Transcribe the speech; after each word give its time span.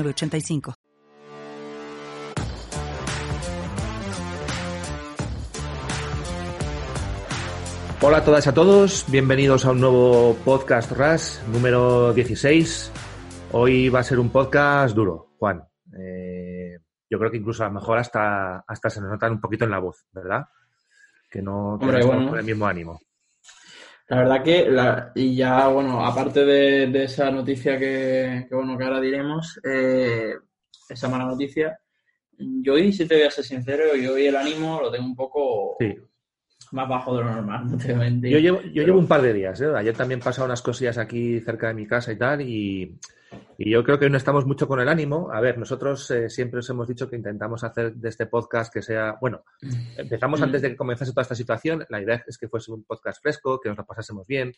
85 0.00 0.74
Hola 8.04 8.16
a 8.16 8.24
todas 8.24 8.44
y 8.46 8.48
a 8.48 8.52
todos, 8.52 9.04
bienvenidos 9.08 9.64
a 9.64 9.70
un 9.70 9.80
nuevo 9.80 10.34
podcast 10.44 10.90
RAS 10.90 11.44
número 11.52 12.12
16. 12.12 12.90
Hoy 13.52 13.90
va 13.90 14.00
a 14.00 14.02
ser 14.02 14.18
un 14.18 14.28
podcast 14.30 14.96
duro, 14.96 15.34
Juan. 15.38 15.62
Eh, 15.96 16.78
yo 17.08 17.18
creo 17.20 17.30
que 17.30 17.36
incluso 17.36 17.62
a 17.62 17.68
lo 17.68 17.74
mejor 17.74 17.98
hasta, 17.98 18.64
hasta 18.66 18.90
se 18.90 19.00
nos 19.00 19.10
nota 19.10 19.30
un 19.30 19.40
poquito 19.40 19.66
en 19.66 19.70
la 19.70 19.78
voz, 19.78 20.04
¿verdad? 20.10 20.46
Que 21.30 21.42
no 21.42 21.78
tenemos 21.78 22.28
con 22.28 22.38
el 22.40 22.44
mismo 22.44 22.66
ánimo. 22.66 23.00
La 24.08 24.18
verdad 24.18 24.42
que, 24.42 24.70
la, 24.70 25.12
y 25.14 25.34
ya, 25.34 25.68
bueno, 25.68 26.04
aparte 26.04 26.44
de, 26.44 27.04
esa 27.04 27.30
noticia 27.30 27.78
que, 27.78 28.46
bueno, 28.50 28.76
que 28.76 28.84
ahora 28.84 29.00
diremos, 29.00 29.58
eh, 29.64 30.34
esa 30.88 31.08
mala 31.08 31.24
noticia, 31.24 31.78
yo 32.38 32.74
hoy, 32.74 32.92
si 32.92 33.06
te 33.06 33.16
voy 33.16 33.24
a 33.24 33.30
ser 33.30 33.44
sincero, 33.44 33.94
yo 33.96 34.14
hoy 34.14 34.26
el 34.26 34.36
ánimo 34.36 34.80
lo 34.80 34.90
tengo 34.90 35.06
un 35.06 35.16
poco 35.16 35.76
más 36.72 36.88
bajo 36.88 37.16
de 37.16 37.24
lo 37.24 37.30
normal, 37.30 37.66
Yo 38.22 38.38
llevo, 38.38 38.60
yo 38.62 38.82
llevo 38.82 38.98
un 38.98 39.06
par 39.06 39.22
de 39.22 39.32
días, 39.32 39.60
¿eh? 39.60 39.70
Ayer 39.76 39.96
también 39.96 40.20
pasado 40.20 40.46
unas 40.46 40.62
cosillas 40.62 40.98
aquí 40.98 41.40
cerca 41.40 41.68
de 41.68 41.74
mi 41.74 41.86
casa 41.86 42.12
y 42.12 42.16
tal, 42.16 42.40
y 42.40 42.98
y 43.58 43.70
yo 43.70 43.84
creo 43.84 43.98
que 43.98 44.10
no 44.10 44.16
estamos 44.16 44.46
mucho 44.46 44.66
con 44.66 44.80
el 44.80 44.88
ánimo. 44.88 45.30
A 45.32 45.40
ver, 45.40 45.58
nosotros 45.58 46.10
eh, 46.10 46.28
siempre 46.28 46.60
os 46.60 46.70
hemos 46.70 46.88
dicho 46.88 47.08
que 47.08 47.16
intentamos 47.16 47.64
hacer 47.64 47.94
de 47.94 48.08
este 48.08 48.26
podcast 48.26 48.72
que 48.72 48.82
sea, 48.82 49.16
bueno, 49.20 49.44
empezamos 49.96 50.40
mm. 50.40 50.42
antes 50.44 50.62
de 50.62 50.70
que 50.70 50.76
comenzase 50.76 51.12
toda 51.12 51.22
esta 51.22 51.34
situación. 51.34 51.84
La 51.88 52.00
idea 52.00 52.22
es 52.26 52.38
que 52.38 52.48
fuese 52.48 52.72
un 52.72 52.84
podcast 52.84 53.22
fresco, 53.22 53.60
que 53.60 53.68
nos 53.68 53.78
lo 53.78 53.84
pasásemos 53.84 54.26
bien, 54.26 54.52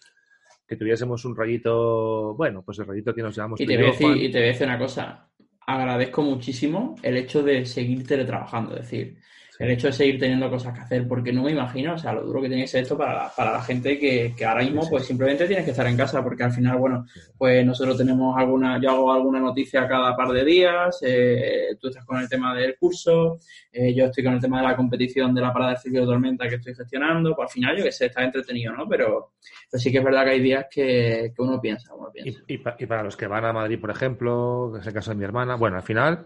que 0.67 0.77
tuviésemos 0.77 1.25
un 1.25 1.37
rollito, 1.37 2.35
bueno, 2.35 2.63
pues 2.63 2.79
el 2.79 2.87
rollito 2.87 3.15
que 3.15 3.23
nos 3.23 3.35
llevamos. 3.35 3.61
Y 3.61 3.67
te, 3.67 3.77
voy 3.77 3.87
a 3.87 3.91
decir, 3.91 4.17
y 4.17 4.31
te 4.31 4.39
voy 4.39 4.49
a 4.49 4.53
decir 4.53 4.67
una 4.67 4.79
cosa. 4.79 5.29
Agradezco 5.67 6.23
muchísimo 6.23 6.95
el 7.03 7.17
hecho 7.17 7.43
de 7.43 7.65
seguir 7.65 8.07
teletrabajando. 8.07 8.75
Es 8.75 8.83
decir, 8.83 9.19
el 9.59 9.71
hecho 9.71 9.87
de 9.87 9.93
seguir 9.93 10.19
teniendo 10.19 10.51
cosas 10.51 10.75
que 10.75 10.81
hacer, 10.81 11.07
porque 11.07 11.33
no 11.33 11.43
me 11.43 11.53
imagino, 11.53 11.95
o 11.95 11.99
sea, 11.99 12.13
lo 12.13 12.23
duro 12.23 12.43
que 12.43 12.49
tiene 12.49 12.65
que 12.65 12.69
ser 12.69 12.83
esto 12.83 12.97
para 12.99 13.15
la, 13.15 13.33
para 13.35 13.53
la 13.53 13.63
gente 13.63 13.99
que, 13.99 14.35
que 14.37 14.45
ahora 14.45 14.63
mismo, 14.63 14.89
pues 14.89 15.05
simplemente 15.05 15.47
tienes 15.47 15.65
que 15.65 15.71
estar 15.71 15.87
en 15.87 15.97
casa, 15.97 16.23
porque 16.23 16.43
al 16.43 16.53
final, 16.53 16.77
bueno, 16.79 17.07
pues 17.39 17.65
nosotros 17.65 17.97
tenemos 17.97 18.37
alguna, 18.37 18.81
yo 18.81 18.91
hago 18.91 19.13
alguna 19.13 19.39
noticia 19.39 19.87
cada 19.87 20.17
par 20.17 20.29
de 20.29 20.45
días, 20.45 20.99
eh, 21.03 21.77
tú 21.81 21.89
estás 21.89 22.05
con 22.05 22.21
el 22.21 22.29
tema 22.29 22.55
del 22.55 22.77
curso, 22.77 23.39
eh, 23.73 23.95
yo 23.95 24.07
estoy 24.07 24.25
con 24.25 24.35
el 24.35 24.41
tema 24.41 24.61
de 24.61 24.69
la 24.69 24.77
competición 24.77 25.35
de 25.35 25.41
la 25.41 25.53
parada 25.53 25.73
de 25.73 25.79
ciclo 25.79 26.01
de 26.01 26.07
tormenta 26.07 26.49
que 26.49 26.57
estoy 26.57 26.75
gestionando, 26.75 27.35
pues 27.35 27.47
al 27.47 27.53
final 27.53 27.77
yo 27.77 27.85
que 27.85 27.93
sé, 27.93 28.07
está 28.07 28.25
entretenido, 28.25 28.73
¿no? 28.73 28.89
Pero, 28.89 29.35
pero 29.71 29.81
sí 29.81 29.93
que 29.93 29.99
es 29.99 30.05
verdad 30.05 30.25
que 30.25 30.31
hay 30.31 30.41
días 30.41 30.67
que, 30.71 31.33
que 31.35 31.43
uno 31.43 31.61
piensa, 31.61 31.95
uno 31.95 32.11
piensa. 32.13 32.43
Y, 32.49 32.55
y, 32.55 32.63
y 32.79 32.87
para 32.87 33.03
los 33.03 33.17
que 33.17 33.27
van 33.29 33.45
a 33.45 33.53
Madrid, 33.53 33.79
por 33.81 33.91
ejemplo, 33.91 34.71
que 34.75 34.81
es 34.81 34.87
el 34.87 34.93
caso 34.93 35.13
de 35.13 35.17
mi 35.17 35.25
hermana, 35.25 35.55
bueno, 35.55 35.77
al 35.77 35.83
final 35.83 36.25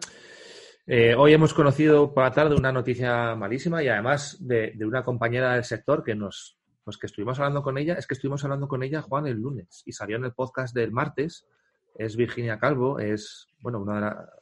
eh, 0.91 1.15
hoy 1.15 1.35
hemos 1.35 1.53
conocido 1.53 2.15
por 2.15 2.25
la 2.25 2.33
tarde 2.33 2.57
una 2.57 2.73
noticia 2.73 3.35
malísima 3.35 3.83
y 3.83 3.89
además 3.89 4.39
de, 4.41 4.75
una 4.81 5.05
compañera 5.05 5.53
del 5.53 5.65
sector 5.65 6.03
que 6.03 6.15
nos, 6.15 6.59
pues 6.83 6.97
que 6.97 7.07
estuvimos 7.07 7.39
hablando 7.39 7.63
con 7.63 7.77
ella, 7.77 7.93
es 7.95 8.07
que 8.07 8.15
estuvimos 8.15 8.43
hablando 8.43 8.69
con 8.69 8.83
ella, 8.83 9.03
Juan, 9.03 9.27
el 9.27 9.37
lunes 9.37 9.83
y 9.85 9.93
salió 9.93 10.17
en 10.17 10.25
el 10.25 10.33
podcast 10.33 10.75
del 10.75 10.91
martes. 10.91 11.47
Es 11.95 12.17
Virginia 12.17 12.59
Calvo, 12.59 12.99
es, 13.01 13.49
bueno, 13.61 13.81
una 13.81 13.95
de 13.97 14.01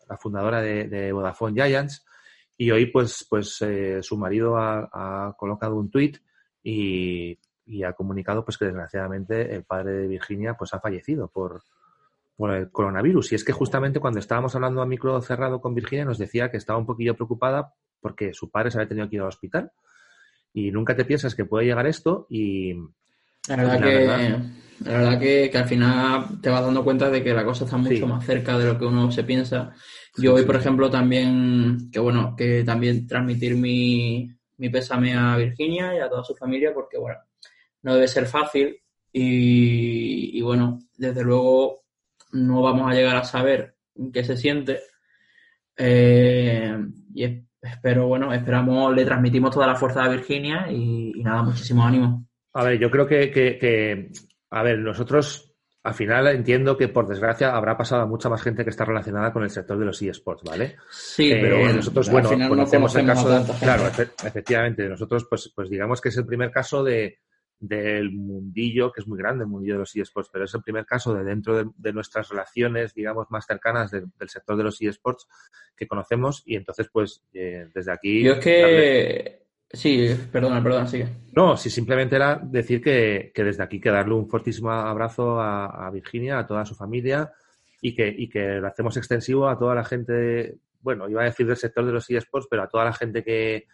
la, 0.08 0.16
fundadora 0.18 0.60
de, 0.60 1.12
Vodafone 1.12 1.60
Giants 1.60 2.06
y 2.56 2.70
hoy, 2.70 2.86
pues, 2.86 3.26
pues 3.28 3.60
eh, 3.62 4.00
su 4.04 4.16
marido 4.16 4.56
ha, 4.56 5.34
colocado 5.36 5.74
un 5.74 5.90
tuit 5.90 6.18
y, 6.62 7.36
y, 7.64 7.82
ha 7.82 7.92
comunicado, 7.94 8.44
pues, 8.44 8.56
que 8.56 8.66
desgraciadamente 8.66 9.52
el 9.52 9.64
padre 9.64 9.94
de 9.94 10.06
Virginia, 10.06 10.54
pues, 10.54 10.72
ha 10.74 10.80
fallecido 10.80 11.26
por, 11.26 11.62
por 12.36 12.54
el 12.54 12.70
coronavirus. 12.70 13.32
Y 13.32 13.34
es 13.34 13.44
que 13.44 13.52
justamente 13.52 14.00
cuando 14.00 14.20
estábamos 14.20 14.54
hablando 14.54 14.82
a 14.82 14.86
micro 14.86 15.20
cerrado 15.22 15.60
con 15.60 15.74
Virginia 15.74 16.04
nos 16.04 16.18
decía 16.18 16.50
que 16.50 16.58
estaba 16.58 16.78
un 16.78 16.86
poquillo 16.86 17.14
preocupada 17.14 17.72
porque 18.00 18.34
su 18.34 18.50
padre 18.50 18.70
se 18.70 18.78
había 18.78 18.88
tenido 18.88 19.08
que 19.08 19.16
ir 19.16 19.22
al 19.22 19.28
hospital. 19.28 19.72
Y 20.52 20.70
nunca 20.70 20.94
te 20.94 21.04
piensas 21.04 21.34
que 21.34 21.44
puede 21.44 21.66
llegar 21.66 21.86
esto 21.86 22.26
y... 22.30 22.74
La 23.48 23.56
verdad, 23.56 23.80
que, 23.80 24.04
la 24.84 24.92
verdad 24.98 25.20
que, 25.20 25.52
al 25.54 25.68
final 25.68 26.40
te 26.42 26.50
vas 26.50 26.64
dando 26.64 26.82
cuenta 26.82 27.08
de 27.10 27.22
que 27.22 27.32
la 27.32 27.44
cosa 27.44 27.64
está 27.64 27.76
mucho 27.76 28.06
más 28.08 28.26
cerca 28.26 28.58
de 28.58 28.66
lo 28.66 28.76
que 28.76 28.86
uno 28.86 29.12
se 29.12 29.22
piensa. 29.22 29.72
Yo 30.16 30.34
hoy, 30.34 30.44
por 30.44 30.56
ejemplo, 30.56 30.90
también, 30.90 31.88
que 31.92 32.00
bueno, 32.00 32.34
que 32.36 32.64
también 32.64 33.06
transmitir 33.06 33.54
mi, 33.54 34.28
mi 34.56 34.68
pésame 34.68 35.14
a 35.14 35.36
Virginia 35.36 35.94
y 35.94 36.00
a 36.00 36.08
toda 36.08 36.24
su 36.24 36.34
familia 36.34 36.74
porque, 36.74 36.98
bueno, 36.98 37.20
no 37.82 37.94
debe 37.94 38.08
ser 38.08 38.26
fácil 38.26 38.76
y, 39.12 40.36
y 40.36 40.42
bueno, 40.42 40.80
desde 40.96 41.22
luego 41.22 41.85
no 42.32 42.62
vamos 42.62 42.90
a 42.90 42.94
llegar 42.94 43.16
a 43.16 43.24
saber 43.24 43.76
qué 44.12 44.24
se 44.24 44.36
siente. 44.36 44.80
Eh, 45.76 46.76
y 47.14 47.44
espero, 47.60 48.06
bueno, 48.06 48.32
esperamos, 48.32 48.94
le 48.94 49.04
transmitimos 49.04 49.52
toda 49.52 49.66
la 49.66 49.76
fuerza 49.76 50.04
a 50.04 50.08
Virginia 50.08 50.70
y, 50.70 51.12
nada, 51.22 51.42
muchísimo 51.42 51.84
ánimo. 51.84 52.26
A 52.54 52.64
ver, 52.64 52.78
yo 52.78 52.90
creo 52.90 53.06
que, 53.06 53.30
que, 53.30 54.10
a 54.50 54.62
ver, 54.62 54.78
nosotros 54.78 55.46
al 55.86 55.94
final 55.94 56.26
entiendo 56.26 56.76
que 56.76 56.88
por 56.88 57.06
desgracia 57.06 57.54
habrá 57.54 57.76
pasado 57.76 58.02
a 58.02 58.06
mucha 58.06 58.28
más 58.28 58.42
gente 58.42 58.64
que 58.64 58.70
está 58.70 58.84
relacionada 58.84 59.32
con 59.32 59.44
el 59.44 59.50
sector 59.50 59.78
de 59.78 59.84
los 59.84 60.02
eSports, 60.02 60.42
¿vale? 60.42 60.76
Sí, 60.90 61.30
pero 61.30 61.58
eh, 61.58 61.74
nosotros, 61.74 62.10
bueno, 62.10 62.30
conocemos, 62.48 62.96
el 62.96 63.06
caso 63.06 63.28
de, 63.28 63.52
claro, 63.60 63.86
efectivamente, 63.86 64.88
nosotros 64.88 65.26
pues, 65.30 65.52
pues 65.54 65.70
digamos 65.70 66.00
que 66.00 66.08
es 66.08 66.16
el 66.16 66.26
primer 66.26 66.50
caso 66.50 66.82
de, 66.82 67.20
del 67.58 68.10
mundillo, 68.10 68.92
que 68.92 69.00
es 69.00 69.06
muy 69.06 69.18
grande 69.18 69.44
el 69.44 69.50
mundillo 69.50 69.74
de 69.74 69.80
los 69.80 69.96
eSports, 69.96 70.30
pero 70.32 70.44
es 70.44 70.54
el 70.54 70.62
primer 70.62 70.84
caso 70.84 71.14
de 71.14 71.24
dentro 71.24 71.72
de, 71.76 71.92
nuestras 71.92 72.28
relaciones, 72.28 72.94
digamos, 72.94 73.30
más 73.30 73.46
cercanas 73.46 73.90
del 73.90 74.28
sector 74.28 74.56
de 74.56 74.64
los 74.64 74.80
eSports 74.80 75.26
que 75.76 75.86
conocemos 75.86 76.42
y 76.44 76.56
entonces, 76.56 76.88
pues, 76.92 77.22
eh, 77.32 77.68
desde 77.74 77.92
aquí... 77.92 78.22
Yo 78.22 78.34
es 78.34 78.38
que... 78.40 79.46
Sí, 79.72 80.08
perdona, 80.30 80.62
perdona, 80.62 80.86
sigue. 80.86 81.08
No, 81.34 81.56
sí, 81.56 81.70
simplemente 81.70 82.16
era 82.16 82.36
decir 82.36 82.80
que, 82.80 83.32
desde 83.34 83.62
aquí 83.62 83.80
que 83.80 83.90
darle 83.90 84.14
un 84.14 84.28
fortísimo 84.28 84.70
abrazo 84.70 85.40
a, 85.40 85.90
Virginia, 85.90 86.38
a 86.38 86.46
toda 86.46 86.64
su 86.64 86.74
familia 86.74 87.32
y 87.80 87.94
que, 87.94 88.08
y 88.08 88.28
que 88.28 88.60
lo 88.60 88.68
hacemos 88.68 88.96
extensivo 88.96 89.48
a 89.48 89.58
toda 89.58 89.74
la 89.74 89.84
gente, 89.84 90.58
bueno, 90.80 91.08
iba 91.08 91.22
a 91.22 91.26
decir 91.26 91.46
del 91.46 91.56
sector 91.56 91.84
de 91.84 91.92
los 91.92 92.08
eSports, 92.08 92.46
pero 92.48 92.62
a 92.62 92.68
toda 92.68 92.84
la 92.84 92.92
gente 92.92 93.24
que, 93.24 93.66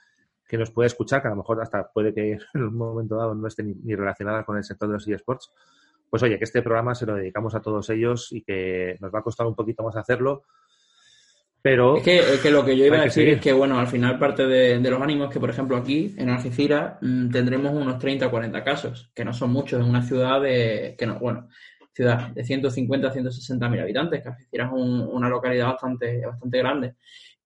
que 0.49 0.59
nos 0.59 0.71
puede 0.71 0.89
escuchar, 0.89 1.23
que 1.23 1.29
a 1.29 1.31
lo 1.31 1.37
mejor 1.37 1.61
hasta 1.61 1.91
puede 1.91 2.13
que 2.13 2.33
en 2.55 2.63
un 2.63 2.77
momento 2.77 3.17
dado 3.17 3.35
no 3.35 3.47
esté 3.47 3.63
ni, 3.63 3.95
relacionada 3.95 4.45
con 4.45 4.57
el 4.57 4.65
sector 4.65 4.89
de 4.89 4.95
los 4.95 5.09
eSports, 5.09 5.51
pues 6.11 6.23
oye, 6.23 6.39
que 6.39 6.45
este 6.45 6.63
programa 6.63 6.95
se 6.95 7.07
lo 7.07 7.15
dedicamos 7.15 7.55
a 7.55 7.61
todos 7.61 7.89
ellos 7.91 8.29
y 8.33 8.43
que 8.43 8.97
nos 9.01 9.13
va 9.15 9.21
a 9.21 9.23
costar 9.23 9.47
un 9.47 9.55
poquito 9.55 9.83
más 9.83 9.97
hacerlo, 9.97 10.43
pero... 11.63 11.97
Es 11.97 12.41
que, 12.41 12.51
lo 12.51 12.65
que 12.65 12.77
yo 12.77 12.85
iba 12.85 12.99
a 12.99 13.05
decir 13.05 13.29
es 13.29 13.41
que, 13.41 13.53
bueno, 13.53 13.79
al 13.79 13.87
final 13.87 14.19
parte 14.19 14.47
de, 14.47 14.79
los 14.81 15.01
ánimos 15.01 15.31
que, 15.31 15.39
por 15.39 15.49
ejemplo, 15.49 15.77
aquí 15.77 16.13
en 16.19 16.29
Algeciras 16.29 16.97
mm, 17.01 17.31
tendremos 17.31 17.73
unos 17.73 17.99
30 17.99 18.27
o 18.27 18.31
40 18.31 18.65
casos, 18.65 19.11
que 19.15 19.25
no 19.25 19.33
son 19.33 19.53
muchos 19.53 19.81
en 19.81 19.89
una 19.89 20.03
ciudad 20.03 20.41
de... 20.41 20.97
que 20.99 21.07
no, 21.07 21.21
bueno, 21.21 21.49
ciudad 21.95 22.31
de 22.31 22.45
150 22.45 23.07
a 23.07 23.13
160 23.13 23.69
mil 23.69 23.81
habitantes, 23.81 24.23
que 24.23 24.29
Algeciras 24.29 24.73
es 24.73 24.79
una 24.79 25.29
localidad 25.29 25.69
bastante, 25.69 26.27
bastante 26.27 26.59
grande. 26.59 26.95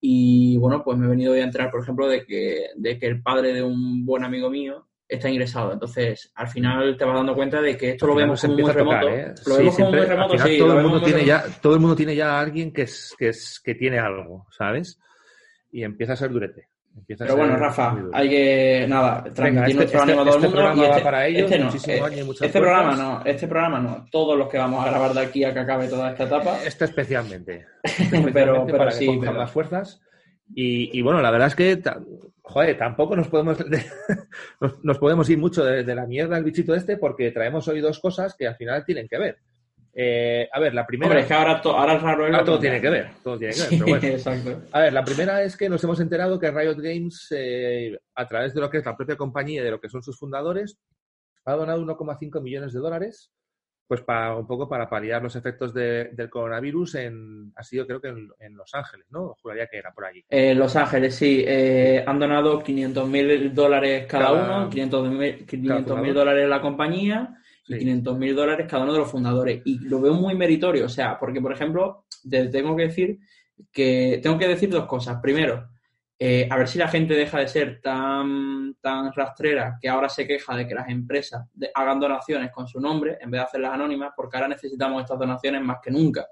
Y 0.01 0.57
bueno, 0.59 0.83
pues 0.85 0.99
me 0.99 1.07
he 1.07 1.11
venido 1.11 1.33
a 1.33 1.39
entrar, 1.39 1.71
por 1.71 1.83
ejemplo, 1.83 2.09
de 2.09 2.25
que, 2.25 2.69
de 2.77 2.99
que 2.99 3.07
el 3.07 3.23
padre 3.23 3.53
de 3.53 3.63
un 3.63 4.05
buen 4.05 4.25
amigo 4.25 4.51
mío 4.51 4.87
está 5.09 5.29
ingresado. 5.29 5.73
Entonces, 5.73 6.31
al 6.35 6.49
final 6.49 6.97
te 6.97 7.05
vas 7.05 7.15
dando 7.15 7.35
cuenta 7.35 7.61
de 7.61 7.77
que 7.77 7.91
esto 7.91 8.07
lo 8.07 8.15
vemos 8.15 8.41
como 8.41 8.55
muy 8.55 8.73
remoto. 8.73 9.09
¿eh? 9.09 9.35
Lo 9.47 9.57
vemos 9.57 9.77
como 9.77 9.91
muy 9.91 10.01
remoto. 10.01 10.37
Todo 10.37 10.79
el, 10.79 10.83
mundo 10.83 11.03
tiene 11.03 11.25
ya, 11.25 11.45
todo 11.61 11.75
el 11.75 11.81
mundo 11.81 11.97
tiene 11.97 12.17
ya 12.17 12.37
a 12.37 12.41
alguien 12.41 12.73
que, 12.73 12.83
es, 12.83 13.15
que, 13.19 13.29
es, 13.29 13.61
que 13.61 13.75
tiene 13.75 13.99
algo, 13.99 14.47
¿sabes? 14.51 14.99
Y 15.71 15.83
empieza 15.83 16.15
a 16.15 16.17
ser 16.17 16.31
durete. 16.31 16.69
Pero 17.07 17.37
bueno, 17.37 17.57
Rafa, 17.57 17.97
hay 18.13 18.29
que, 18.29 18.87
nada, 18.89 19.25
transmitir 19.33 19.77
nuestro 19.77 20.03
ánimo 20.03 20.23
a 20.23 20.25
todo 20.25 20.37
el 20.37 20.43
mundo. 20.43 20.57
Programa 20.57 20.87
este, 20.87 21.03
para 21.03 21.27
ellos, 21.27 21.53
este 21.53 21.59
no, 21.59 22.09
eh, 22.09 22.27
este 22.41 22.61
programa 22.61 22.97
no, 22.97 23.23
este 23.25 23.49
programa 23.49 23.81
no, 23.81 24.07
todos 24.11 24.37
los 24.37 24.49
que 24.49 24.59
vamos 24.59 24.85
a 24.85 24.89
grabar 24.91 25.13
de 25.13 25.21
aquí 25.21 25.45
a 25.45 25.53
que 25.53 25.61
acabe 25.61 25.89
toda 25.89 26.11
esta 26.11 26.25
etapa. 26.25 26.59
Este 26.65 26.85
especialmente. 26.87 27.67
pero, 28.33 28.65
pero 28.67 28.79
para 28.79 28.91
sí, 28.91 29.21
que 29.21 29.33
las 29.33 29.51
fuerzas. 29.51 30.01
Y, 30.55 30.97
y, 30.97 31.03
bueno, 31.03 31.21
la 31.21 31.31
verdad 31.31 31.49
es 31.49 31.55
que, 31.55 31.83
joder, 32.43 32.79
tampoco 32.79 33.17
nos 33.17 33.29
podemos, 33.29 33.59
nos, 34.83 34.99
podemos 34.99 35.29
ir 35.29 35.39
mucho 35.39 35.65
de, 35.65 35.95
la 35.95 36.07
mierda 36.07 36.37
al 36.37 36.45
bichito 36.45 36.75
este 36.75 36.97
porque 36.97 37.33
traemos 37.33 37.67
hoy 37.69 37.81
dos 37.81 37.99
cosas 37.99 38.35
que 38.37 38.47
al 38.47 38.57
final 38.57 38.85
tienen 38.85 39.09
que 39.09 39.19
ver. 39.19 39.39
Eh, 39.99 40.47
a 40.53 40.61
ver, 40.61 40.75
la 40.75 40.87
primera. 40.87 41.09
Hombre, 41.09 41.23
es 41.23 41.27
que 41.27 41.33
ahora, 41.33 41.63
ahora 41.65 41.95
es 41.95 42.03
raro. 42.03 42.25
Ahora 42.27 42.45
todo 42.45 42.59
tiene 42.59 42.83
que 42.83 42.91
ver, 42.91 43.09
todo 43.25 43.39
tiene 43.39 43.55
que 43.55 43.61
ver. 43.61 43.69
Pero 43.71 43.87
bueno. 43.87 44.07
Exacto. 44.09 44.63
A 44.73 44.81
ver, 44.81 44.93
la 44.93 45.03
primera 45.03 45.43
es 45.43 45.57
que 45.57 45.71
nos 45.71 45.83
hemos 45.85 45.99
enterado 46.01 46.39
que 46.39 46.51
Riot 46.51 46.77
Games, 46.77 47.29
eh, 47.31 47.99
a 48.15 48.29
través 48.29 48.53
de 48.53 48.61
lo 48.61 48.69
que 48.69 48.79
es 48.79 48.85
la 48.85 48.95
propia 48.95 49.17
compañía 49.17 49.63
y 49.63 49.65
de 49.65 49.71
lo 49.71 49.81
que 49.81 49.89
son 49.89 50.03
sus 50.03 50.19
fundadores, 50.19 50.79
ha 51.47 51.53
donado 51.55 51.81
1,5 51.81 52.43
millones 52.43 52.75
de 52.75 52.81
dólares 52.81 53.33
pues 53.89 54.01
para 54.01 54.35
un 54.35 54.47
poco 54.47 54.69
para 54.69 54.91
paliar 54.91 55.23
los 55.23 55.37
efectos 55.37 55.73
del 55.73 56.29
coronavirus 56.29 56.97
en 56.97 57.53
ha 57.55 57.63
sido 57.63 57.87
creo 57.87 58.01
que 58.01 58.09
en, 58.09 58.57
Los 58.57 58.75
Ángeles, 58.75 59.07
¿no? 59.11 59.37
Juraría 59.41 59.69
que 59.69 59.79
era 59.79 59.93
por 59.93 60.07
allí. 60.07 60.25
En 60.29 60.59
Los 60.59 60.75
Ángeles, 60.75 61.15
sí. 61.15 61.45
Eh, 61.47 62.03
han 62.05 62.19
donado 62.19 62.63
500 62.63 63.09
mil 63.09 63.55
dólares 63.55 64.07
cada, 64.07 64.33
uno, 64.33 64.69
500 64.69 65.09
mil 66.01 66.15
dólares 66.15 66.49
la 66.49 66.61
compañía 66.61 67.37
y 67.69 67.79
500 67.79 68.19
mil 68.19 68.35
dólares 68.35 68.67
cada 68.69 68.85
uno 68.85 68.93
de 68.93 68.99
los 69.01 69.11
fundadores. 69.11 69.63
Y 69.65 69.79
lo 69.81 70.01
veo 70.01 70.15
muy 70.15 70.35
meritorio, 70.35 70.87
o 70.87 70.89
sea, 70.89 71.19
porque, 71.19 71.41
por 71.41 71.53
ejemplo, 71.53 72.05
tengo 72.29 72.77
que 72.77 72.83
decir 72.85 73.19
que 73.73 74.21
tengo 74.23 74.39
que 74.39 74.49
decir 74.49 74.69
dos 74.69 74.87
cosas. 74.87 75.19
Primero, 75.21 75.69
eh, 76.19 76.49
a 76.51 76.57
ver 76.57 76.69
si 76.69 76.79
la 76.79 76.89
gente 76.89 77.15
deja 77.15 77.41
de 77.41 77.49
ser 77.49 77.81
tan, 77.83 78.75
tan 78.81 79.13
rastrera 79.13 79.79
que 79.81 79.89
ahora 79.89 80.09
se 80.09 80.27
queja 80.27 80.57
de 80.57 80.67
que 80.67 80.75
las 80.75 80.89
empresas 80.89 81.47
hagan 81.75 82.01
donaciones 82.01 82.51
con 82.51 82.67
su 82.67 82.81
nombre 82.81 83.19
en 83.21 83.31
vez 83.31 83.41
de 83.41 83.45
hacerlas 83.45 83.75
anónimas, 83.75 84.13
porque 84.17 84.37
ahora 84.37 84.49
necesitamos 84.49 85.03
estas 85.03 85.19
donaciones 85.19 85.63
más 85.63 85.79
que 85.83 85.91
nunca. 85.91 86.27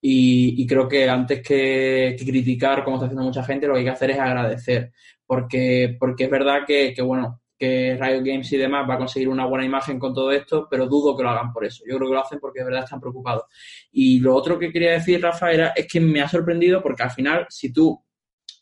Y, 0.00 0.64
creo 0.66 0.86
que 0.88 1.08
antes 1.08 1.42
que, 1.42 2.14
criticar, 2.18 2.84
como 2.84 2.96
está 2.96 3.06
haciendo 3.06 3.24
mucha 3.24 3.42
gente, 3.42 3.66
lo 3.66 3.72
que 3.72 3.80
hay 3.80 3.84
que 3.86 3.90
hacer 3.90 4.10
es 4.10 4.18
agradecer. 4.18 4.92
Porque, 5.26 5.96
porque 5.98 6.24
es 6.24 6.30
verdad 6.30 6.60
que, 6.64 6.94
que, 6.94 7.02
bueno, 7.02 7.40
que 7.58 7.98
Riot 8.00 8.22
Games 8.24 8.52
y 8.52 8.56
demás 8.56 8.88
va 8.88 8.94
a 8.94 8.98
conseguir 8.98 9.28
una 9.28 9.46
buena 9.46 9.64
imagen 9.64 9.98
con 9.98 10.12
todo 10.12 10.30
esto, 10.30 10.66
pero 10.70 10.86
dudo 10.86 11.16
que 11.16 11.22
lo 11.22 11.30
hagan 11.30 11.52
por 11.52 11.64
eso. 11.64 11.84
Yo 11.86 11.96
creo 11.96 12.08
que 12.08 12.14
lo 12.14 12.20
hacen 12.20 12.38
porque 12.38 12.60
de 12.60 12.66
verdad 12.66 12.84
están 12.84 13.00
preocupados. 13.00 13.44
Y 13.92 14.20
lo 14.20 14.34
otro 14.34 14.58
que 14.58 14.70
quería 14.70 14.92
decir, 14.92 15.22
Rafa, 15.22 15.50
era, 15.50 15.68
es 15.68 15.86
que 15.86 16.00
me 16.00 16.20
ha 16.20 16.28
sorprendido 16.28 16.82
porque 16.82 17.02
al 17.02 17.10
final, 17.10 17.46
si 17.48 17.72
tú 17.72 18.02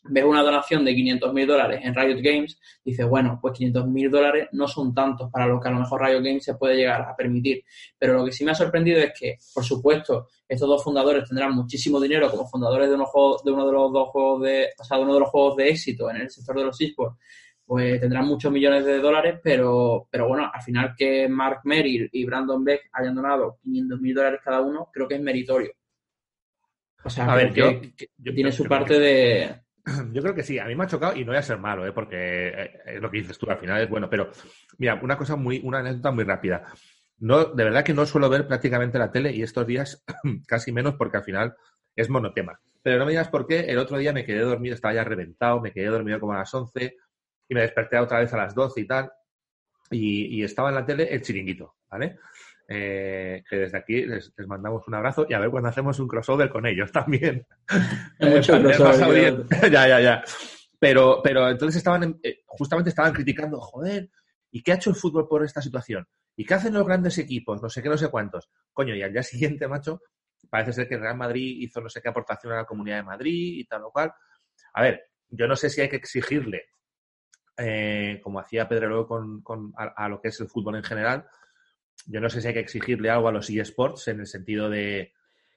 ves 0.07 0.23
una 0.23 0.43
donación 0.43 0.85
de 0.85 0.93
500 0.93 1.33
mil 1.33 1.47
dólares 1.47 1.81
en 1.83 1.95
Riot 1.95 2.19
Games, 2.21 2.59
dices, 2.83 3.07
bueno, 3.07 3.39
pues 3.41 3.57
500 3.57 3.87
mil 3.87 4.09
dólares 4.11 4.49
no 4.51 4.67
son 4.67 4.93
tantos 4.93 5.31
para 5.31 5.47
lo 5.47 5.59
que 5.59 5.67
a 5.67 5.71
lo 5.71 5.79
mejor 5.79 6.01
Riot 6.01 6.21
Games 6.21 6.43
se 6.43 6.55
puede 6.55 6.75
llegar 6.75 7.01
a 7.01 7.15
permitir. 7.15 7.63
Pero 7.97 8.13
lo 8.13 8.25
que 8.25 8.31
sí 8.31 8.45
me 8.45 8.51
ha 8.51 8.55
sorprendido 8.55 8.99
es 8.99 9.13
que, 9.17 9.37
por 9.53 9.63
supuesto, 9.63 10.27
estos 10.47 10.67
dos 10.67 10.83
fundadores 10.83 11.27
tendrán 11.27 11.53
muchísimo 11.53 11.99
dinero 11.99 12.29
como 12.29 12.47
fundadores 12.47 12.87
de, 12.87 12.95
uno, 12.95 13.05
de 13.43 13.51
uno 13.51 13.65
de 13.65 13.71
los 13.71 13.91
dos 13.91 14.09
juegos 14.09 14.43
de, 14.43 14.69
o 14.77 14.83
sea, 14.83 14.97
de 14.97 15.03
uno 15.03 15.13
de 15.15 15.19
los 15.21 15.29
juegos 15.29 15.57
de 15.57 15.69
éxito 15.69 16.09
en 16.09 16.17
el 16.17 16.29
sector 16.29 16.57
de 16.57 16.65
los 16.65 16.79
esports, 16.79 17.17
pues 17.65 17.99
tendrán 17.99 18.25
muchos 18.25 18.51
millones 18.51 18.85
de 18.85 18.99
dólares, 18.99 19.39
pero, 19.43 20.07
pero 20.09 20.27
bueno, 20.27 20.49
al 20.53 20.61
final 20.61 20.93
que 20.95 21.27
Mark 21.27 21.61
Merrill 21.63 22.09
y 22.11 22.25
Brandon 22.25 22.63
Beck 22.63 22.89
hayan 22.93 23.15
donado 23.15 23.57
500 23.63 23.99
mil 23.99 24.13
dólares 24.13 24.39
cada 24.43 24.61
uno, 24.61 24.89
creo 24.93 25.07
que 25.07 25.15
es 25.15 25.21
meritorio. 25.21 25.71
O 27.03 27.09
sea, 27.09 27.31
a 27.31 27.35
ver, 27.35 27.53
que, 27.53 27.93
tiene 28.33 28.51
su 28.51 28.65
parte 28.65 28.99
de, 28.99 29.61
yo 30.11 30.21
creo 30.21 30.35
que 30.35 30.43
sí, 30.43 30.59
a 30.59 30.65
mí 30.65 30.75
me 30.75 30.83
ha 30.83 30.87
chocado 30.87 31.15
y 31.15 31.21
no 31.21 31.31
voy 31.31 31.37
a 31.37 31.43
ser 31.43 31.57
malo, 31.57 31.85
¿eh? 31.85 31.91
porque 31.91 32.47
eh, 32.47 32.71
es 32.85 33.01
lo 33.01 33.09
que 33.09 33.19
dices 33.19 33.37
tú, 33.37 33.49
al 33.49 33.57
final 33.57 33.81
es 33.81 33.89
bueno, 33.89 34.09
pero 34.09 34.31
mira, 34.77 34.99
una 35.01 35.17
cosa 35.17 35.35
muy, 35.35 35.61
una 35.63 35.79
anécdota 35.79 36.11
muy 36.11 36.23
rápida. 36.23 36.65
No, 37.17 37.45
de 37.45 37.63
verdad 37.63 37.83
que 37.83 37.93
no 37.93 38.05
suelo 38.05 38.29
ver 38.29 38.47
prácticamente 38.47 38.99
la 38.99 39.11
tele 39.11 39.31
y 39.31 39.41
estos 39.41 39.65
días 39.65 40.03
casi 40.47 40.71
menos 40.71 40.95
porque 40.95 41.17
al 41.17 41.23
final 41.23 41.55
es 41.95 42.09
monotema. 42.09 42.59
Pero 42.81 42.99
no 42.99 43.05
me 43.05 43.11
digas 43.11 43.29
por 43.29 43.47
qué, 43.47 43.61
el 43.61 43.77
otro 43.77 43.97
día 43.97 44.13
me 44.13 44.25
quedé 44.25 44.41
dormido, 44.41 44.75
estaba 44.75 44.93
ya 44.93 45.03
reventado, 45.03 45.61
me 45.61 45.71
quedé 45.71 45.87
dormido 45.87 46.19
como 46.19 46.33
a 46.33 46.39
las 46.39 46.53
11 46.53 46.97
y 47.47 47.55
me 47.55 47.61
desperté 47.61 47.97
otra 47.99 48.19
vez 48.19 48.33
a 48.33 48.37
las 48.37 48.55
12 48.55 48.81
y 48.81 48.87
tal. 48.87 49.11
Y, 49.91 50.39
y 50.39 50.43
estaba 50.43 50.69
en 50.69 50.75
la 50.75 50.85
tele 50.85 51.13
el 51.13 51.21
chiringuito, 51.21 51.75
¿vale? 51.89 52.17
Eh, 52.67 53.43
que 53.47 53.57
desde 53.57 53.77
aquí 53.77 54.05
les, 54.05 54.33
mandamos 54.47 54.87
un 54.87 54.95
abrazo 54.95 55.27
y 55.29 55.35
a 55.35 55.39
ver 55.39 55.51
cuando 55.51 55.69
hacemos 55.69 55.99
un 55.99 56.07
crossover 56.07 56.49
con 56.49 56.65
ellos 56.65 56.91
también. 56.91 57.45
Mucho 58.19 58.59
crossover. 58.59 59.45
ya, 59.71 59.87
ya, 59.87 60.01
ya. 60.01 60.23
Pero, 60.79 61.21
pero 61.23 61.49
entonces 61.49 61.77
estaban, 61.77 62.19
eh, 62.23 62.41
justamente 62.45 62.89
estaban 62.89 63.13
criticando, 63.13 63.59
joder, 63.59 64.09
¿y 64.51 64.61
qué 64.61 64.71
ha 64.71 64.75
hecho 64.75 64.89
el 64.89 64.95
fútbol 64.95 65.27
por 65.27 65.43
esta 65.43 65.61
situación? 65.61 66.07
¿Y 66.35 66.45
qué 66.45 66.55
hacen 66.55 66.73
los 66.73 66.85
grandes 66.85 67.17
equipos? 67.17 67.61
No 67.61 67.69
sé 67.69 67.81
qué, 67.81 67.89
no 67.89 67.97
sé 67.97 68.09
cuántos. 68.09 68.49
Coño, 68.73 68.95
y 68.95 69.01
al 69.01 69.13
día 69.13 69.23
siguiente, 69.23 69.67
macho, 69.67 70.01
parece 70.49 70.73
ser 70.73 70.87
que 70.87 70.97
Real 70.97 71.17
Madrid 71.17 71.57
hizo 71.61 71.79
no 71.81 71.89
sé 71.89 72.01
qué 72.01 72.09
aportación 72.09 72.53
a 72.53 72.57
la 72.57 72.65
Comunidad 72.65 72.97
de 72.97 73.03
Madrid 73.03 73.59
y 73.59 73.65
tal 73.65 73.83
o 73.85 73.91
cual. 73.91 74.11
A 74.73 74.81
ver, 74.81 75.05
yo 75.29 75.47
no 75.47 75.55
sé 75.55 75.69
si 75.69 75.81
hay 75.81 75.89
que 75.89 75.95
exigirle, 75.95 76.65
eh, 77.57 78.19
como 78.23 78.39
hacía 78.39 78.67
Pedro 78.67 79.07
con, 79.07 79.41
con 79.41 79.73
a, 79.77 80.09
lo 80.09 80.19
que 80.21 80.29
es 80.29 80.39
el 80.39 80.47
fútbol 80.47 80.75
en 80.75 80.83
general, 80.83 81.25
yo 82.07 82.19
no 82.19 82.29
sé 82.29 82.41
si 82.41 82.47
hay 82.47 82.53
que 82.53 82.59
exigirle 82.59 83.09
algo 83.09 83.27
a 83.27 83.31
los 83.31 83.49
eSports 83.49 84.07
en 84.09 84.19
el 84.21 84.27
sentido 84.27 84.69
de... 84.69 85.13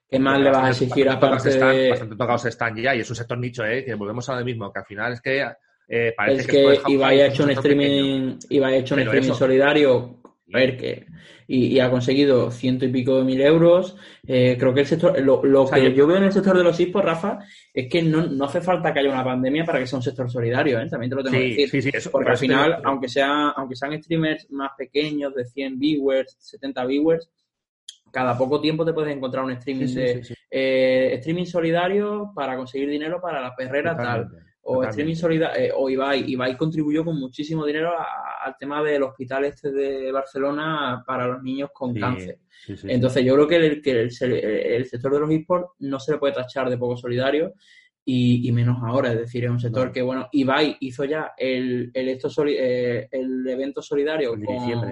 ¿Qué 0.09 0.17
más 0.17 0.39
le 0.39 0.49
vas 0.49 0.63
a 0.63 0.69
exigir 0.69 1.07
aparte 1.07 1.49
están, 1.49 1.89
Bastante 1.89 2.15
tocados 2.15 2.45
están 2.45 2.75
ya 2.75 2.95
y 2.95 3.01
es 3.01 3.09
un 3.09 3.15
sector 3.15 3.37
nicho, 3.37 3.63
¿eh? 3.63 3.85
Que 3.85 3.93
volvemos 3.93 4.27
a 4.29 4.39
lo 4.39 4.43
mismo, 4.43 4.73
que 4.73 4.79
al 4.79 4.85
final 4.85 5.13
es 5.13 5.21
que 5.21 5.45
eh, 5.87 6.13
parece 6.17 6.41
es 6.41 6.47
que, 6.47 6.81
que 6.83 6.91
Ibai 6.93 7.21
ha 7.21 7.27
hecho 7.27 7.43
un 7.43 7.51
streaming, 7.51 8.39
Ibai 8.49 8.73
ha 8.73 8.77
hecho 8.77 8.95
un 8.95 9.01
streaming 9.01 9.33
solidario 9.33 10.19
a 10.53 10.57
ver, 10.57 10.77
que, 10.77 11.05
y, 11.47 11.79
ha 11.79 11.89
conseguido 11.89 12.51
ciento 12.51 12.85
y 12.85 12.89
pico 12.89 13.17
de 13.17 13.23
mil 13.23 13.41
euros. 13.41 13.95
Eh, 14.27 14.55
creo 14.59 14.73
que 14.73 14.81
el 14.81 14.85
sector, 14.85 15.19
lo, 15.21 15.41
que 15.69 15.93
yo... 15.93 16.07
veo 16.07 16.17
en 16.17 16.23
el 16.23 16.31
sector 16.31 16.57
de 16.57 16.63
los 16.63 16.79
esports, 16.79 17.05
Rafa, 17.05 17.39
es 17.73 17.87
que 17.87 18.01
no, 18.03 18.25
no, 18.27 18.45
hace 18.45 18.61
falta 18.61 18.93
que 18.93 18.99
haya 18.99 19.11
una 19.11 19.23
pandemia 19.23 19.65
para 19.65 19.79
que 19.79 19.87
sea 19.87 19.97
un 19.97 20.03
sector 20.03 20.29
solidario, 20.29 20.79
¿eh? 20.79 20.87
también 20.89 21.09
te 21.09 21.15
lo 21.15 21.23
tengo 21.23 21.37
que 21.37 21.49
decir. 21.49 21.69
Sí, 21.69 21.81
sí, 21.81 21.89
eso, 21.93 22.11
Porque 22.11 22.31
al 22.31 22.37
final, 22.37 22.81
aunque, 22.83 23.07
sea, 23.07 23.49
aunque 23.49 23.75
sean 23.75 24.01
streamers 24.01 24.49
más 24.51 24.71
pequeños, 24.77 25.33
de 25.33 25.45
100 25.45 25.79
viewers, 25.79 26.35
70 26.39 26.85
viewers, 26.85 27.29
cada 28.11 28.37
poco 28.37 28.59
tiempo 28.59 28.85
te 28.85 28.93
puedes 28.93 29.15
encontrar 29.15 29.43
un 29.43 29.51
streaming 29.51 29.93
de 29.93 30.21
eh, 30.49 31.11
streaming 31.15 31.45
solidario 31.45 32.31
para 32.33 32.57
conseguir 32.57 32.89
dinero 32.89 33.21
para 33.21 33.39
la 33.39 33.55
perrera 33.55 33.95
tal 33.95 34.29
o 34.61 34.83
Streaming 34.83 35.15
Solidario, 35.15 35.61
eh, 35.61 35.71
o 35.75 35.89
Ibai. 35.89 36.31
Ibai 36.31 36.55
contribuyó 36.57 37.03
con 37.03 37.19
muchísimo 37.19 37.65
dinero 37.65 37.91
al 37.97 38.55
tema 38.57 38.83
del 38.83 39.03
hospital 39.03 39.45
este 39.45 39.71
de 39.71 40.11
Barcelona 40.11 41.03
para 41.05 41.27
los 41.27 41.41
niños 41.41 41.69
con 41.73 41.93
cáncer. 41.93 42.39
Entonces 42.83 43.23
yo 43.23 43.33
creo 43.35 43.47
que, 43.47 43.55
el, 43.55 43.81
que 43.81 44.01
el, 44.01 44.11
sector 44.85 45.13
de 45.13 45.19
los 45.19 45.31
esports 45.31 45.71
no 45.79 45.99
se 45.99 46.13
le 46.13 46.17
puede 46.17 46.33
tachar 46.33 46.69
de 46.69 46.77
poco 46.77 46.97
solidario 46.97 47.53
y, 48.05 48.51
menos 48.51 48.77
ahora. 48.83 49.11
Es 49.11 49.19
decir, 49.19 49.45
es 49.45 49.51
un 49.51 49.59
sector 49.59 49.91
que, 49.91 50.01
bueno, 50.01 50.27
Ibai 50.31 50.77
hizo 50.81 51.05
ya 51.05 51.31
el, 51.37 51.91
el, 51.93 52.09
esto 52.09 52.29
eh, 52.45 53.07
el 53.11 53.47
evento 53.47 53.81
solidario 53.81 54.35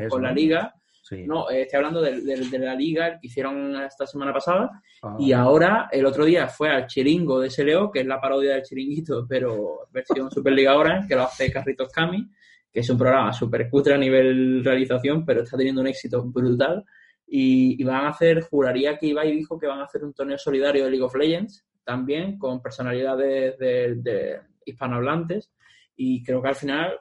con, 0.10 0.24
la 0.24 0.32
liga 0.32 0.74
no, 1.12 1.50
eh, 1.50 1.62
estoy 1.62 1.78
hablando 1.78 2.02
de, 2.02 2.60
la 2.60 2.76
liga 2.76 3.20
que 3.20 3.28
hicieron 3.28 3.76
esta 3.84 4.06
semana 4.06 4.34
pasada. 4.34 4.82
Ah. 5.02 5.16
Y 5.20 5.32
ahora, 5.32 5.90
el 5.92 6.06
otro 6.06 6.26
día 6.26 6.48
fue 6.48 6.70
al 6.70 6.88
chiringo 6.88 7.40
de 7.40 7.50
SLO, 7.50 7.92
que 7.92 8.02
es 8.02 8.06
la 8.06 8.20
parodia 8.20 8.54
del 8.54 8.64
chiringuito, 8.64 9.26
pero 9.30 9.88
versión 9.92 10.30
Superliga 10.32 10.72
ahora, 10.72 11.06
que 11.08 11.16
lo 11.16 11.24
hace 11.24 11.52
Carritos 11.52 11.90
Cami, 11.92 12.28
que 12.72 12.82
es 12.82 12.90
un 12.90 12.98
programa 12.98 13.32
súper 13.34 13.70
cutre 13.70 13.94
a 13.94 13.98
nivel 13.98 14.64
realización, 14.64 15.26
pero 15.26 15.44
está 15.44 15.58
teniendo 15.58 15.82
un 15.82 15.88
éxito 15.88 16.24
brutal. 16.24 16.84
Y, 17.30 17.84
van 17.84 18.06
a 18.06 18.10
hacer, 18.10 18.42
juraría 18.42 18.98
que 18.98 19.08
Ibai 19.08 19.32
dijo 19.32 19.60
que 19.60 19.68
van 19.68 19.82
a 19.82 19.86
hacer 19.86 20.04
un 20.04 20.14
torneo 20.14 20.38
solidario 20.38 20.86
de 20.86 20.92
League 20.92 21.04
of 21.04 21.16
Legends 21.16 21.66
también, 21.84 22.38
con 22.38 22.62
personalidades 22.62 23.58
de, 23.58 24.40
hispanohablantes. 24.66 25.52
Y 25.96 26.24
creo 26.24 26.42
que 26.42 26.48
al 26.48 26.56
final 26.56 27.00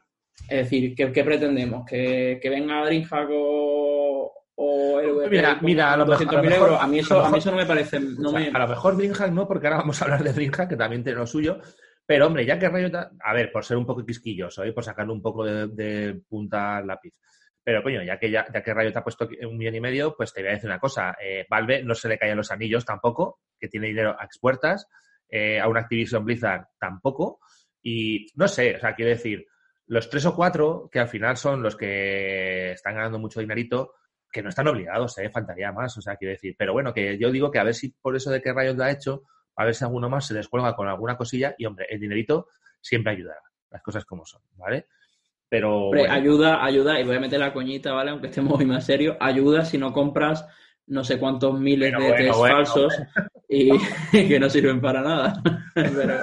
es 0.49 0.71
decir, 0.71 0.95
¿qué, 0.95 1.25
pretendemos? 1.25 1.85
¿Que, 1.87 2.41
venga 2.45 2.85
Dreamhack 2.85 3.31
o, 4.57 4.99
o 4.99 5.29
Mira, 5.29 5.59
mira 5.61 5.93
a, 5.93 5.97
lo 5.97 6.07
mejor, 6.07 6.37
a, 6.37 6.87
mí 6.87 6.99
eso, 6.99 7.21
a, 7.21 7.31
mí 7.31 7.39
eso 7.39 7.51
no 7.51 7.57
me 7.57 7.67
parece. 7.67 7.97
A 7.97 8.59
lo 8.59 8.69
mejor 8.69 8.97
Dreamhack 8.97 9.31
no, 9.31 9.47
porque 9.47 9.67
ahora 9.67 9.79
vamos 9.79 10.01
a 10.01 10.05
hablar 10.05 10.23
de 10.23 10.33
Dreamhack, 10.33 10.71
que 10.71 10.77
también 10.77 11.05
tiene 11.05 11.19
lo 11.19 11.27
suyo. 11.27 11.59
Pero, 12.07 12.27
hombre, 12.27 12.47
ya 12.47 12.59
que 12.59 12.69
Riot. 12.69 12.93
A 13.21 13.35
ver, 13.35 13.51
por 13.51 13.65
ser 13.65 13.77
un 13.77 13.85
poco 13.85 14.05
quisquilloso, 14.05 14.63
¿eh? 14.65 14.73
por 14.73 14.85
sacarle 14.85 15.13
un 15.13 15.21
poco 15.21 15.45
de, 15.45 16.21
punta 16.29 16.79
al 16.79 16.87
lápiz. 16.87 17.15
Pero, 17.63 17.83
coño, 17.83 18.03
ya 18.03 18.19
que, 18.19 18.31
ya, 18.31 18.47
ya 18.53 18.63
que 18.63 18.73
Riot 18.73 18.97
ha 18.97 19.03
puesto 19.03 19.29
un 19.49 19.59
millón 19.59 19.75
y 19.75 19.81
medio, 19.81 20.15
pues 20.17 20.33
te 20.33 20.41
voy 20.41 20.51
a 20.51 20.55
decir 20.55 20.71
una 20.71 20.79
cosa. 20.79 21.17
Eh, 21.21 21.45
Valve 21.51 21.83
no 21.83 21.95
se 21.95 22.09
le 22.09 22.19
caen 22.19 22.37
los 22.37 22.51
anillos 22.53 22.85
tampoco, 22.85 23.41
que 23.59 23.69
tiene 23.69 23.89
dinero 23.89 24.17
a 24.19 24.25
expuertas. 24.25 24.87
Eh, 25.29 25.59
a 25.59 25.69
un 25.69 25.77
Activision 25.77 26.25
Blizzard 26.25 26.69
tampoco. 26.79 27.41
Y 27.83 28.27
no 28.37 28.47
sé, 28.49 28.77
o 28.77 28.81
sea, 28.81 28.95
quiero 28.95 29.11
decir, 29.11 29.45
los 29.87 30.09
tres 30.09 30.27
o 30.27 30.35
cuatro, 30.35 30.89
que 30.91 31.01
al 31.01 31.09
final 31.09 31.37
son 31.37 31.63
los 31.63 31.77
que 31.77 32.73
están 32.73 32.95
ganando 32.95 33.19
mucho 33.19 33.41
dinerito, 33.41 33.95
que 34.33 34.43
no 34.43 34.49
están 34.49 34.69
obligados, 34.69 35.17
¿eh? 35.19 35.31
faltaría 35.31 35.73
más, 35.73 35.97
o 35.97 36.03
sea, 36.03 36.17
quiero 36.17 36.33
decir. 36.33 36.55
Pero 36.59 36.73
bueno, 36.73 36.93
que 36.93 37.19
yo 37.19 37.31
digo 37.31 37.51
que 37.51 37.59
a 37.59 37.65
ver 37.65 37.75
si 37.75 37.91
por 37.91 38.17
eso 38.17 38.31
de 38.31 38.43
que 38.43 38.53
Riot 38.53 38.75
lo 38.75 38.85
ha 38.85 38.91
hecho, 38.91 39.23
a 39.57 39.65
ver 39.65 39.75
si 39.75 39.85
alguno 39.85 40.09
más 40.09 40.27
se 40.27 40.35
descuelga 40.35 40.75
con 40.75 40.89
alguna 40.89 41.17
cosilla 41.17 41.55
y, 41.57 41.67
hombre, 41.67 41.87
el 41.89 42.01
dinerito 42.01 42.49
siempre 42.81 43.13
ayudará, 43.13 43.41
las 43.71 43.83
cosas 43.83 44.05
como 44.05 44.25
son, 44.25 44.43
¿vale? 44.57 44.87
Pero. 45.49 45.91
ayuda, 46.11 46.65
ayuda, 46.65 47.01
y 47.01 47.05
voy 47.05 47.17
a 47.17 47.21
meter 47.21 47.39
la 47.39 47.53
coñita, 47.53 47.93
¿vale? 47.93 48.11
Aunque 48.11 48.29
estemos 48.29 48.57
muy 48.57 48.67
más 48.67 48.85
serios, 48.85 49.17
ayuda 49.21 49.65
si 49.65 49.79
no 49.79 49.93
compras 49.93 50.45
no 50.87 51.03
sé 51.03 51.19
cuántos 51.19 51.59
miles 51.59 51.93
de 51.93 52.13
test 52.13 52.39
falsos 52.39 52.95
y 53.49 53.71
que 54.29 54.39
no 54.39 54.49
sirven 54.49 54.81
para 54.81 55.03
nada. 55.03 55.43
Pero, 55.75 56.21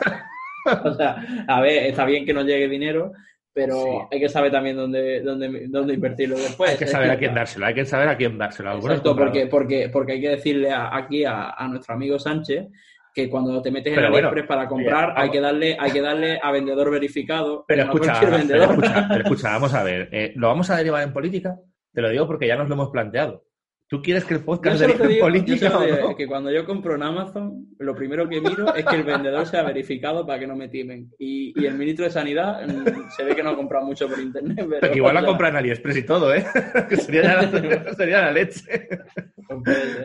o 0.84 0.94
sea, 0.94 1.46
a 1.48 1.62
ver, 1.62 1.86
está 1.88 2.06
bien 2.06 2.26
que 2.26 2.34
no 2.34 2.44
llegue 2.44 2.70
dinero, 2.70 3.12
pero 3.54 4.08
hay 4.12 4.20
que 4.20 4.30
saber 4.30 4.52
también 4.52 4.76
dónde, 4.76 5.22
dónde, 5.22 5.68
dónde 5.68 5.94
invertirlo 5.94 6.38
después. 6.38 6.72
Hay 6.72 6.78
que 6.78 6.88
saber 6.88 7.12
a 7.12 7.18
quién 7.18 7.36
dárselo, 7.36 7.66
hay 7.68 7.74
que 7.76 7.86
saber 7.86 8.08
a 8.08 8.18
quién 8.18 8.38
dárselo. 8.38 8.74
Exacto, 8.76 9.16
porque, 9.16 9.48
porque, 9.48 9.90
porque 9.90 10.14
hay 10.14 10.22
que 10.22 10.30
decirle 10.30 10.72
aquí 10.74 11.24
a, 11.26 11.56
nuestro 11.70 11.94
amigo 11.94 12.18
Sánchez 12.18 12.68
que 13.14 13.30
cuando 13.30 13.62
te 13.62 13.70
metes 13.70 13.96
en 13.96 14.04
AliExpress 14.04 14.48
para 14.48 14.68
comprar 14.68 15.14
hay 15.16 15.30
que 15.30 15.40
darle 15.40 15.78
hay 15.80 15.92
que 15.92 16.02
darle 16.02 16.40
a 16.42 16.52
vendedor 16.52 16.90
verificado. 16.90 17.64
Pero, 17.68 17.84
escucha, 17.84 18.20
pero 18.20 18.64
escucha, 18.64 19.08
escucha, 19.18 19.50
vamos 19.52 19.74
a 19.76 19.84
ver, 19.84 20.10
eh, 20.12 20.34
¿lo 20.36 20.48
vamos 20.48 20.70
a 20.72 20.78
derivar 20.78 21.04
en 21.04 21.14
política? 21.14 21.56
Te 21.94 22.02
lo 22.02 22.10
digo 22.10 22.26
porque 22.26 22.48
ya 22.48 22.56
nos 22.56 22.68
lo 22.68 22.74
hemos 22.74 22.90
planteado. 22.90 23.46
¿Tú 23.94 24.02
quieres 24.02 24.26
que 24.26 24.34
el 24.34 24.40
podcast 24.40 24.80
derive 24.80 25.14
en 25.14 25.20
política 25.20 25.78
o 26.04 26.16
que 26.16 26.26
cuando 26.26 26.52
yo 26.52 26.66
compro 26.66 26.96
en 26.96 27.04
Amazon, 27.04 27.68
lo 27.78 27.94
primero 27.94 28.28
que 28.28 28.42
miro 28.42 28.74
es 28.74 28.84
que 28.84 28.96
el 28.96 29.04
vendedor 29.04 29.46
sea 29.46 29.62
verificado 29.62 30.26
para 30.26 30.40
que 30.40 30.48
no 30.48 30.56
me 30.56 30.68
timen. 30.68 31.12
Y, 31.20 31.54
y 31.62 31.68
el 31.68 31.76
ministro 31.76 32.06
de 32.06 32.10
Sanidad 32.10 32.66
mm, 32.66 33.12
se 33.16 33.24
ve 33.24 33.36
que 33.36 33.44
no 33.44 33.52
ha 33.52 33.56
comprado 33.56 33.86
mucho 33.86 34.10
por 34.10 34.20
internet. 34.20 34.68
Pero, 34.82 34.96
igual 34.96 35.14
la 35.14 35.24
compra 35.24 35.50
en 35.50 35.58
AliExpress 35.58 35.98
y 35.98 36.04
todo, 36.08 36.34
¿eh? 36.34 36.44
que 36.90 36.96
sería 36.96 37.22
la, 37.22 37.94
sería 37.96 38.22
la 38.22 38.32
leche. 38.32 38.90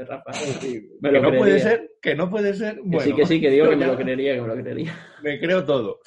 Rafa, 0.06 0.32
que 0.60 1.20
no 1.22 1.32
puede 1.32 1.58
ser, 1.58 1.90
que 2.02 2.14
no 2.14 2.28
puede 2.28 2.52
ser. 2.52 2.80
Bueno, 2.84 3.00
sí, 3.00 3.14
que 3.14 3.24
sí, 3.24 3.40
que 3.40 3.48
digo 3.48 3.70
que 3.70 3.76
me 3.76 3.86
lo 3.86 3.96
creería, 3.96 4.34
que 4.34 4.42
me 4.42 4.48
lo 4.48 4.56
creería. 4.56 4.94
Me 5.22 5.40
creo 5.40 5.64
todo. 5.64 6.00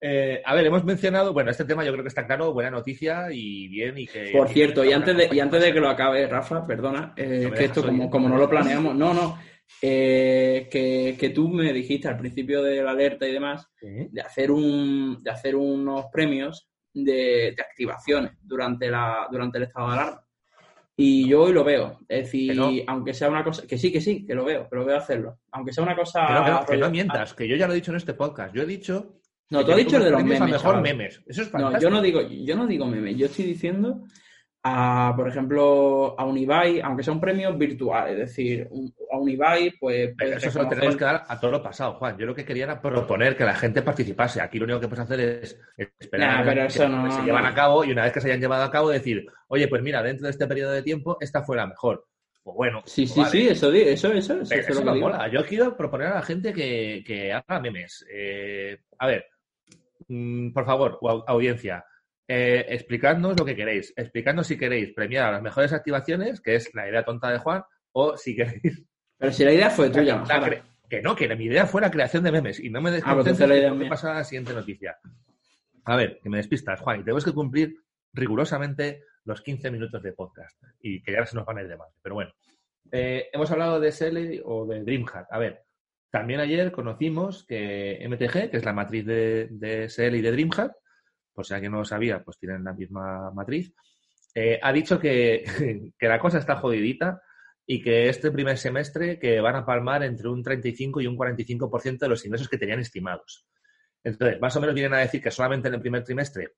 Eh, 0.00 0.42
a 0.44 0.54
ver, 0.54 0.66
hemos 0.66 0.84
mencionado, 0.84 1.32
bueno, 1.32 1.50
este 1.50 1.64
tema 1.64 1.84
yo 1.84 1.92
creo 1.92 2.04
que 2.04 2.08
está 2.08 2.26
claro, 2.26 2.52
buena 2.52 2.70
noticia 2.70 3.28
y 3.32 3.68
bien 3.68 3.96
y 3.98 4.06
que... 4.06 4.30
Por 4.32 4.48
cierto, 4.48 4.84
y 4.84 4.92
antes 4.92 5.16
de, 5.16 5.28
y 5.32 5.40
antes 5.40 5.62
de 5.62 5.72
que 5.72 5.80
lo 5.80 5.88
acabe, 5.88 6.26
Rafa, 6.26 6.66
perdona, 6.66 7.14
eh, 7.16 7.50
que 7.56 7.64
esto 7.64 7.82
como, 7.82 8.10
como 8.10 8.28
no 8.28 8.36
lo 8.36 8.48
planeamos, 8.48 8.94
no, 8.94 9.14
no, 9.14 9.38
eh, 9.80 10.68
que, 10.70 11.16
que, 11.18 11.30
tú 11.30 11.48
me 11.48 11.72
dijiste 11.72 12.08
al 12.08 12.18
principio 12.18 12.62
de 12.62 12.82
la 12.82 12.90
alerta 12.90 13.26
y 13.26 13.32
demás, 13.32 13.68
de, 13.80 14.20
hacer 14.20 14.50
un, 14.50 15.22
de 15.22 15.30
hacer 15.30 15.56
unos 15.56 16.06
premios 16.12 16.68
de, 16.92 17.54
de, 17.56 17.62
activaciones 17.62 18.32
durante, 18.42 18.90
la, 18.90 19.26
durante 19.30 19.58
el 19.58 19.64
estado 19.64 19.88
de 19.88 19.94
alarma. 19.94 20.22
Y 20.98 21.28
yo 21.28 21.42
hoy 21.42 21.52
lo 21.52 21.62
veo. 21.62 21.98
Es 22.08 22.24
decir, 22.24 22.58
aunque 22.86 23.12
sea 23.12 23.28
una 23.28 23.44
cosa. 23.44 23.66
Que 23.66 23.76
sí, 23.76 23.92
que 23.92 24.00
sí, 24.00 24.24
que 24.24 24.34
lo 24.34 24.46
veo, 24.46 24.66
que 24.66 24.76
lo 24.76 24.84
veo 24.86 24.96
hacerlo. 24.96 25.40
Aunque 25.52 25.72
sea 25.72 25.84
una 25.84 25.94
cosa. 25.94 26.64
que 26.66 26.76
no 26.78 26.90
mientas, 26.90 27.34
que 27.34 27.46
yo 27.46 27.54
ya 27.54 27.66
lo 27.66 27.74
he 27.74 27.76
dicho 27.76 27.90
en 27.90 27.98
este 27.98 28.14
podcast. 28.14 28.54
Yo 28.54 28.62
he 28.62 28.66
dicho 28.66 29.20
no, 29.50 29.64
tú 29.64 29.70
has 29.72 29.76
dicho 29.76 29.98
de 29.98 30.10
los 30.10 30.24
memes. 30.24 30.50
mejor 30.50 30.80
memes. 30.80 31.22
Eso 31.26 31.42
es 31.42 31.54
No, 31.54 31.78
yo 31.78 31.90
no 31.90 32.02
digo, 32.02 32.20
yo 32.22 32.56
no 32.56 32.66
digo 32.66 32.86
memes. 32.86 33.16
Yo 33.16 33.26
estoy 33.26 33.44
diciendo 33.44 34.02
a, 34.68 35.12
por 35.14 35.28
ejemplo, 35.28 36.18
a 36.18 36.24
un 36.24 36.36
Ibai, 36.36 36.80
aunque 36.80 37.04
sea 37.04 37.14
un 37.14 37.20
premio 37.20 37.56
virtual, 37.56 38.10
es 38.10 38.18
decir, 38.18 38.68
a 39.12 39.16
un 39.16 39.30
Ibai, 39.30 39.74
pues. 39.78 40.12
eso 40.18 40.50
se 40.50 40.58
lo 40.58 40.68
tenemos 40.68 40.96
que 40.96 41.04
dar 41.04 41.22
a 41.28 41.38
todo 41.38 41.52
lo 41.52 41.62
pasado, 41.62 41.94
Juan. 41.94 42.18
Yo 42.18 42.26
lo 42.26 42.34
que 42.34 42.44
quería 42.44 42.64
era 42.64 42.82
proponer 42.82 43.36
que 43.36 43.44
la 43.44 43.54
gente 43.54 43.82
participase. 43.82 44.40
Aquí 44.40 44.58
lo 44.58 44.64
único 44.64 44.80
que 44.80 44.88
puedes 44.88 45.04
hacer 45.04 45.20
es 45.20 45.60
esperar 45.96 46.44
que, 46.44 46.70
se 46.70 46.88
llevan 47.22 47.46
a 47.46 47.54
cabo 47.54 47.84
y 47.84 47.92
una 47.92 48.02
vez 48.02 48.12
que 48.12 48.20
se 48.20 48.28
hayan 48.28 48.40
llevado 48.40 48.64
a 48.64 48.70
cabo, 48.72 48.88
decir, 48.88 49.24
oye, 49.46 49.68
pues 49.68 49.82
mira, 49.82 50.02
dentro 50.02 50.24
de 50.24 50.32
este 50.32 50.48
periodo 50.48 50.72
de 50.72 50.82
tiempo, 50.82 51.16
esta 51.20 51.44
fue 51.44 51.56
la 51.56 51.68
mejor. 51.68 52.04
Pues 52.42 52.56
bueno. 52.56 52.82
Sí, 52.86 53.06
sí, 53.06 53.24
sí, 53.30 53.48
eso, 53.48 53.72
eso, 53.72 54.12
eso, 54.12 54.40
eso, 54.40 54.54
eso, 54.54 54.84
lo 54.84 54.96
mola. 54.96 55.28
Yo 55.28 55.44
quiero 55.44 55.76
proponer 55.76 56.08
a 56.08 56.14
la 56.16 56.22
gente 56.22 56.52
que, 56.52 57.04
que 57.06 57.32
haga 57.32 57.60
memes. 57.60 58.04
Eh, 58.12 58.78
a 58.98 59.06
ver, 59.06 59.26
Mm, 60.08 60.52
por 60.52 60.64
favor, 60.64 60.98
audiencia, 61.26 61.84
eh, 62.28 62.66
explicadnos 62.68 63.38
lo 63.38 63.44
que 63.44 63.56
queréis. 63.56 63.92
Explicadnos 63.96 64.46
si 64.46 64.58
queréis 64.58 64.92
premiar 64.92 65.26
a 65.26 65.32
las 65.32 65.42
mejores 65.42 65.72
activaciones, 65.72 66.40
que 66.40 66.56
es 66.56 66.74
la 66.74 66.88
idea 66.88 67.04
tonta 67.04 67.30
de 67.30 67.38
Juan, 67.38 67.62
o 67.92 68.16
si 68.16 68.34
queréis. 68.36 68.84
Pero 69.18 69.32
si 69.32 69.44
la 69.44 69.52
idea 69.52 69.70
fue 69.70 69.90
tuya, 69.90 70.22
Que 70.88 71.02
no, 71.02 71.16
que 71.16 71.34
mi 71.34 71.44
idea 71.44 71.66
fue 71.66 71.80
la 71.80 71.90
creación 71.90 72.22
de 72.22 72.32
memes 72.32 72.60
y 72.60 72.70
no 72.70 72.80
me 72.80 72.90
ah, 72.90 73.14
pues 73.14 73.24
descontentes 73.24 73.70
ah, 73.70 73.88
pasa 73.88 74.12
a 74.12 74.14
la 74.16 74.24
siguiente 74.24 74.52
noticia. 74.52 74.98
A 75.84 75.96
ver, 75.96 76.20
que 76.22 76.28
me 76.28 76.38
despistas, 76.38 76.80
Juan, 76.80 77.00
y 77.00 77.04
tenemos 77.04 77.24
que 77.24 77.32
cumplir 77.32 77.76
rigurosamente 78.12 79.04
los 79.24 79.40
15 79.40 79.70
minutos 79.70 80.02
de 80.02 80.12
podcast 80.12 80.60
y 80.80 81.02
que 81.02 81.12
ya 81.12 81.24
se 81.26 81.36
nos 81.36 81.46
van 81.46 81.58
a 81.58 81.62
ir 81.62 81.68
de 81.68 81.76
más. 81.76 81.88
Pero 82.02 82.16
bueno, 82.16 82.32
eh, 82.92 83.28
hemos 83.32 83.50
hablado 83.50 83.80
de 83.80 83.90
SL 83.92 84.42
o 84.44 84.66
de 84.66 84.82
DreamHack. 84.82 85.26
A 85.30 85.38
ver, 85.38 85.65
también 86.10 86.40
ayer 86.40 86.72
conocimos 86.72 87.44
que 87.44 88.06
MTG, 88.08 88.50
que 88.50 88.56
es 88.56 88.64
la 88.64 88.72
matriz 88.72 89.04
de, 89.04 89.48
de 89.50 89.88
SL 89.88 90.16
y 90.16 90.22
de 90.22 90.32
DreamHack, 90.32 90.72
por 91.32 91.46
si 91.46 91.54
alguien 91.54 91.72
no 91.72 91.78
lo 91.78 91.84
sabía, 91.84 92.24
pues 92.24 92.38
tienen 92.38 92.64
la 92.64 92.72
misma 92.72 93.30
matriz, 93.32 93.74
eh, 94.38 94.60
ha 94.62 94.70
dicho 94.70 95.00
que, 95.00 95.44
la 96.00 96.18
cosa 96.18 96.38
está 96.38 96.56
jodidita 96.56 97.22
y 97.66 97.82
que 97.82 98.10
este 98.10 98.30
primer 98.30 98.58
semestre 98.58 99.18
que 99.18 99.40
van 99.40 99.56
a 99.56 99.64
palmar 99.64 100.02
entre 100.02 100.28
un 100.28 100.42
35 100.42 101.00
y 101.00 101.06
un 101.06 101.16
45% 101.16 101.98
de 101.98 102.08
los 102.08 102.24
ingresos 102.24 102.48
que 102.48 102.58
tenían 102.58 102.80
estimados. 102.80 103.46
Entonces, 104.04 104.38
más 104.38 104.54
o 104.54 104.60
menos 104.60 104.74
vienen 104.74 104.92
a 104.92 104.98
decir 104.98 105.22
que 105.22 105.30
solamente 105.30 105.68
en 105.68 105.74
el 105.74 105.80
primer 105.80 106.04
trimestre 106.04 106.52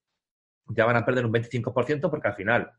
ya 0.66 0.84
van 0.84 0.96
a 0.96 1.04
perder 1.04 1.24
un 1.24 1.32
25% 1.32 2.10
porque 2.10 2.28
al 2.28 2.34
final 2.34 2.70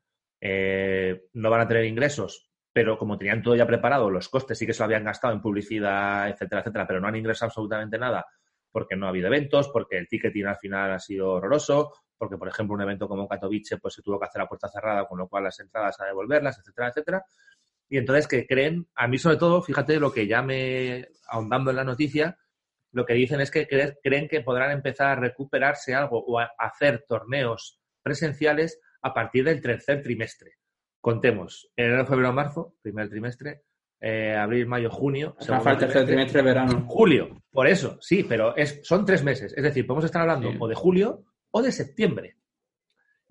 eh, 0.41 1.27
no 1.33 1.49
van 1.49 1.61
a 1.61 1.67
tener 1.67 1.85
ingresos 1.85 2.48
pero 2.79 2.97
como 2.97 3.17
tenían 3.17 3.43
todo 3.43 3.57
ya 3.57 3.67
preparado, 3.67 4.09
los 4.09 4.29
costes 4.29 4.57
sí 4.57 4.65
que 4.65 4.71
se 4.71 4.79
lo 4.79 4.85
habían 4.85 5.03
gastado 5.03 5.33
en 5.33 5.41
publicidad, 5.41 6.29
etcétera, 6.29 6.61
etcétera, 6.61 6.87
pero 6.87 7.01
no 7.01 7.09
han 7.09 7.15
ingresado 7.17 7.47
absolutamente 7.47 7.97
nada 7.97 8.25
porque 8.71 8.95
no 8.95 9.05
ha 9.05 9.09
habido 9.09 9.27
eventos, 9.27 9.67
porque 9.67 9.97
el 9.97 10.07
ticketing 10.07 10.45
al 10.45 10.55
final 10.55 10.93
ha 10.93 10.99
sido 10.99 11.29
horroroso, 11.29 11.91
porque, 12.17 12.37
por 12.37 12.47
ejemplo, 12.47 12.75
un 12.75 12.81
evento 12.81 13.09
como 13.09 13.27
Katowice 13.27 13.79
pues 13.79 13.95
se 13.95 14.01
tuvo 14.01 14.17
que 14.17 14.27
hacer 14.27 14.41
a 14.41 14.47
puerta 14.47 14.69
cerrada, 14.69 15.05
con 15.09 15.17
lo 15.17 15.27
cual 15.27 15.43
las 15.43 15.59
entradas 15.59 15.99
a 15.99 16.05
devolverlas, 16.05 16.57
etcétera, 16.59 16.87
etcétera. 16.87 17.25
Y 17.89 17.97
entonces 17.97 18.29
que 18.29 18.47
creen, 18.47 18.87
a 18.95 19.09
mí 19.09 19.17
sobre 19.17 19.35
todo, 19.35 19.61
fíjate 19.61 19.99
lo 19.99 20.13
que 20.13 20.25
ya 20.25 20.41
me, 20.41 21.09
ahondando 21.27 21.71
en 21.71 21.75
la 21.75 21.83
noticia, 21.83 22.37
lo 22.93 23.05
que 23.05 23.13
dicen 23.13 23.41
es 23.41 23.51
que 23.51 23.67
creen 24.01 24.29
que 24.29 24.39
podrán 24.39 24.71
empezar 24.71 25.07
a 25.07 25.15
recuperarse 25.19 25.93
algo 25.93 26.23
o 26.25 26.39
a 26.39 26.49
hacer 26.57 27.03
torneos 27.09 27.81
presenciales 28.01 28.79
a 29.01 29.13
partir 29.13 29.43
del 29.43 29.61
tercer 29.61 30.01
trimestre 30.01 30.59
contemos, 31.01 31.71
enero, 31.75 32.05
febrero, 32.05 32.33
marzo, 32.33 32.75
primer 32.81 33.09
trimestre, 33.09 33.63
eh, 34.01 34.35
abril, 34.35 34.65
mayo, 34.67 34.89
junio. 34.89 35.35
falta 35.39 35.71
el 35.71 35.77
tercer 35.77 36.05
trimestre, 36.05 36.41
verano. 36.41 36.85
Julio, 36.87 37.41
por 37.51 37.67
eso, 37.67 37.97
sí, 38.01 38.23
pero 38.23 38.55
es, 38.55 38.79
son 38.83 39.05
tres 39.05 39.23
meses. 39.23 39.53
Es 39.55 39.63
decir, 39.63 39.85
podemos 39.85 40.05
estar 40.05 40.21
hablando 40.21 40.51
o 40.59 40.67
de 40.67 40.75
julio 40.75 41.23
o 41.51 41.61
de 41.61 41.71
septiembre. 41.71 42.37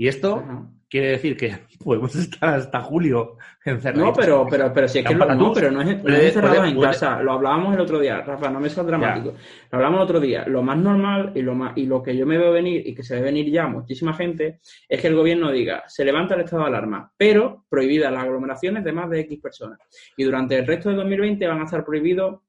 Y 0.00 0.06
esto 0.06 0.44
quiere 0.88 1.10
decir 1.10 1.36
que 1.36 1.58
podemos 1.84 2.14
estar 2.14 2.54
hasta 2.54 2.80
julio 2.80 3.36
encerrados. 3.64 4.08
No, 4.08 4.14
pero, 4.14 4.46
pero, 4.48 4.72
pero 4.72 4.86
si 4.86 5.00
es 5.00 5.04
que 5.04 5.14
lo, 5.14 5.34
no, 5.34 5.52
pero 5.52 5.72
no 5.72 5.82
es, 5.82 6.02
no 6.02 6.14
es 6.14 6.24
encerrado 6.24 6.64
en 6.64 6.80
casa. 6.80 7.20
Lo 7.20 7.32
hablábamos 7.32 7.74
el 7.74 7.80
otro 7.80 7.98
día, 7.98 8.20
Rafa, 8.20 8.48
no 8.48 8.60
me 8.60 8.70
seas 8.70 8.86
dramático. 8.86 9.34
Lo 9.72 9.76
hablamos 9.76 9.98
el 9.98 10.04
otro 10.04 10.20
día. 10.20 10.46
Lo 10.46 10.62
más 10.62 10.78
normal 10.78 11.32
y 11.34 11.42
lo 11.42 11.56
más, 11.56 11.76
y 11.76 11.86
lo 11.86 12.00
que 12.00 12.16
yo 12.16 12.26
me 12.26 12.38
veo 12.38 12.52
venir 12.52 12.86
y 12.86 12.94
que 12.94 13.02
se 13.02 13.16
ve 13.16 13.22
venir 13.22 13.50
ya 13.50 13.66
muchísima 13.66 14.14
gente 14.14 14.60
es 14.88 15.00
que 15.00 15.08
el 15.08 15.16
gobierno 15.16 15.50
diga, 15.50 15.82
se 15.88 16.04
levanta 16.04 16.36
el 16.36 16.42
estado 16.42 16.62
de 16.62 16.68
alarma, 16.68 17.12
pero 17.16 17.64
prohibidas 17.68 18.12
las 18.12 18.22
aglomeraciones 18.22 18.84
de 18.84 18.92
más 18.92 19.10
de 19.10 19.20
X 19.20 19.40
personas. 19.40 19.80
Y 20.16 20.22
durante 20.22 20.56
el 20.56 20.66
resto 20.66 20.90
de 20.90 20.94
2020 20.94 21.44
van 21.48 21.60
a 21.60 21.64
estar 21.64 21.84
prohibidos 21.84 22.40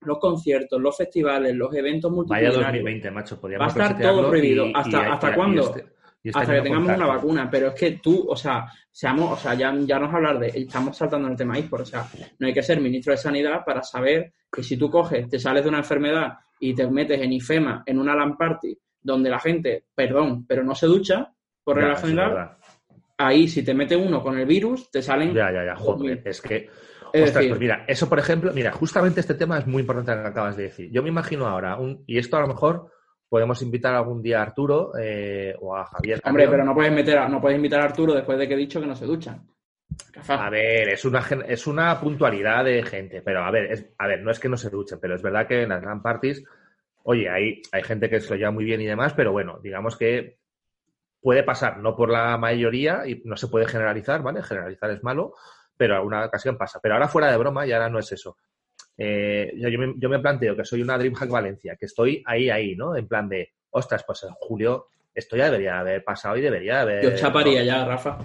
los 0.00 0.18
conciertos, 0.18 0.80
los 0.80 0.96
festivales, 0.96 1.54
los 1.54 1.72
eventos 1.74 2.10
multitudinarios. 2.10 2.56
Vaya 2.56 2.66
2020, 2.66 3.10
macho, 3.12 3.40
Va 3.40 3.64
a 3.66 3.68
estar 3.68 4.00
todo 4.00 4.28
prohibido. 4.28 4.66
¿Hasta, 4.74 5.12
¿hasta 5.12 5.34
cuándo? 5.34 5.62
Este 5.62 5.97
hasta 6.34 6.54
que 6.54 6.60
tengamos 6.62 6.96
una 6.96 7.06
vacuna, 7.06 7.48
pero 7.50 7.68
es 7.68 7.74
que 7.74 7.92
tú, 8.02 8.26
o 8.28 8.36
sea, 8.36 8.66
seamos, 8.90 9.32
o 9.32 9.36
sea, 9.36 9.54
ya, 9.54 9.74
ya 9.80 9.98
no 9.98 10.06
es 10.06 10.14
hablar 10.14 10.38
de, 10.38 10.48
estamos 10.48 10.96
saltando 10.96 11.26
en 11.28 11.32
el 11.32 11.38
tema 11.38 11.54
por 11.68 11.82
o 11.82 11.86
sea, 11.86 12.06
no 12.38 12.46
hay 12.46 12.52
que 12.52 12.62
ser 12.62 12.80
ministro 12.80 13.12
de 13.12 13.16
Sanidad 13.16 13.64
para 13.64 13.82
saber 13.82 14.32
que 14.50 14.62
si 14.62 14.76
tú 14.76 14.90
coges, 14.90 15.28
te 15.28 15.38
sales 15.38 15.62
de 15.62 15.68
una 15.68 15.78
enfermedad 15.78 16.34
y 16.58 16.74
te 16.74 16.88
metes 16.90 17.20
en 17.20 17.32
IFEMA, 17.32 17.82
en 17.86 17.98
una 17.98 18.14
LAN 18.14 18.36
party, 18.36 18.76
donde 19.00 19.30
la 19.30 19.38
gente, 19.38 19.86
perdón, 19.94 20.44
pero 20.46 20.64
no 20.64 20.74
se 20.74 20.86
ducha, 20.86 21.32
por 21.62 21.76
regla 21.76 21.96
general, 21.96 22.56
ahí 23.16 23.46
si 23.46 23.62
te 23.62 23.74
mete 23.74 23.96
uno 23.96 24.22
con 24.22 24.38
el 24.38 24.46
virus, 24.46 24.90
te 24.90 25.02
salen... 25.02 25.34
Ya, 25.34 25.52
ya, 25.52 25.64
ya, 25.64 25.76
joder, 25.76 26.22
es 26.24 26.40
que... 26.40 26.68
Ostras, 27.14 27.46
pues 27.46 27.60
mira, 27.60 27.84
eso 27.88 28.06
por 28.06 28.18
ejemplo, 28.18 28.52
mira, 28.52 28.70
justamente 28.70 29.20
este 29.20 29.34
tema 29.34 29.58
es 29.58 29.66
muy 29.66 29.80
importante 29.80 30.14
lo 30.14 30.22
que 30.22 30.28
acabas 30.28 30.56
de 30.58 30.64
decir. 30.64 30.90
Yo 30.90 31.02
me 31.02 31.08
imagino 31.08 31.46
ahora, 31.46 31.78
un, 31.78 32.04
y 32.06 32.18
esto 32.18 32.36
a 32.36 32.40
lo 32.40 32.48
mejor 32.48 32.90
podemos 33.28 33.60
invitar 33.62 33.94
algún 33.94 34.22
día 34.22 34.40
a 34.40 34.42
Arturo 34.42 34.92
eh, 34.98 35.54
o 35.60 35.76
a 35.76 35.84
Javier. 35.84 36.20
Hombre, 36.24 36.48
pero 36.48 36.64
no 36.64 36.74
puedes, 36.74 36.92
meter 36.92 37.28
no 37.28 37.40
puedes 37.40 37.56
invitar 37.56 37.80
a 37.80 37.84
Arturo 37.84 38.14
después 38.14 38.38
de 38.38 38.48
que 38.48 38.54
he 38.54 38.58
dicho 38.58 38.80
que 38.80 38.86
no 38.86 38.96
se 38.96 39.06
duchan. 39.06 39.46
A 40.28 40.50
ver, 40.50 40.90
es 40.90 41.04
una, 41.04 41.26
es 41.46 41.66
una 41.66 41.98
puntualidad 42.00 42.64
de 42.64 42.82
gente, 42.82 43.22
pero 43.22 43.44
a 43.44 43.50
ver, 43.50 43.72
es, 43.72 43.86
a 43.98 44.06
ver, 44.06 44.22
no 44.22 44.30
es 44.30 44.38
que 44.38 44.48
no 44.48 44.56
se 44.56 44.70
duchen, 44.70 44.98
pero 45.00 45.14
es 45.14 45.22
verdad 45.22 45.46
que 45.46 45.62
en 45.62 45.70
las 45.70 45.80
gran 45.80 46.02
parties, 46.02 46.44
oye, 47.04 47.28
hay, 47.28 47.62
hay 47.72 47.82
gente 47.82 48.08
que 48.08 48.20
se 48.20 48.30
lo 48.30 48.36
lleva 48.36 48.50
muy 48.50 48.64
bien 48.64 48.80
y 48.80 48.86
demás, 48.86 49.14
pero 49.14 49.32
bueno, 49.32 49.58
digamos 49.62 49.96
que 49.96 50.38
puede 51.20 51.42
pasar, 51.42 51.78
no 51.78 51.96
por 51.96 52.10
la 52.10 52.36
mayoría 52.36 53.06
y 53.06 53.22
no 53.24 53.36
se 53.36 53.48
puede 53.48 53.66
generalizar, 53.66 54.22
¿vale? 54.22 54.42
Generalizar 54.42 54.90
es 54.90 55.02
malo, 55.02 55.34
pero 55.76 55.96
alguna 55.96 56.26
ocasión 56.26 56.56
pasa. 56.56 56.80
Pero 56.82 56.94
ahora 56.94 57.08
fuera 57.08 57.30
de 57.30 57.38
broma 57.38 57.66
y 57.66 57.72
ahora 57.72 57.88
no 57.88 57.98
es 57.98 58.12
eso. 58.12 58.36
Eh, 59.00 59.52
yo, 59.56 60.08
me, 60.10 60.18
planteo 60.18 60.56
que 60.56 60.64
soy 60.64 60.82
una 60.82 60.98
DreamHack 60.98 61.30
Valencia, 61.30 61.76
que 61.76 61.86
estoy 61.86 62.22
ahí, 62.26 62.50
ahí, 62.50 62.74
¿no? 62.74 62.96
En 62.96 63.06
plan 63.06 63.28
de, 63.28 63.52
ostras, 63.70 64.02
pues 64.04 64.24
en 64.24 64.34
julio 64.40 64.88
esto 65.14 65.36
ya 65.36 65.46
debería 65.46 65.78
haber 65.78 66.02
pasado 66.04 66.36
y 66.36 66.40
debería 66.40 66.80
haber... 66.80 67.02
Yo 67.02 67.16
chaparía 67.16 67.62
ya, 67.62 67.84
Rafa. 67.84 68.18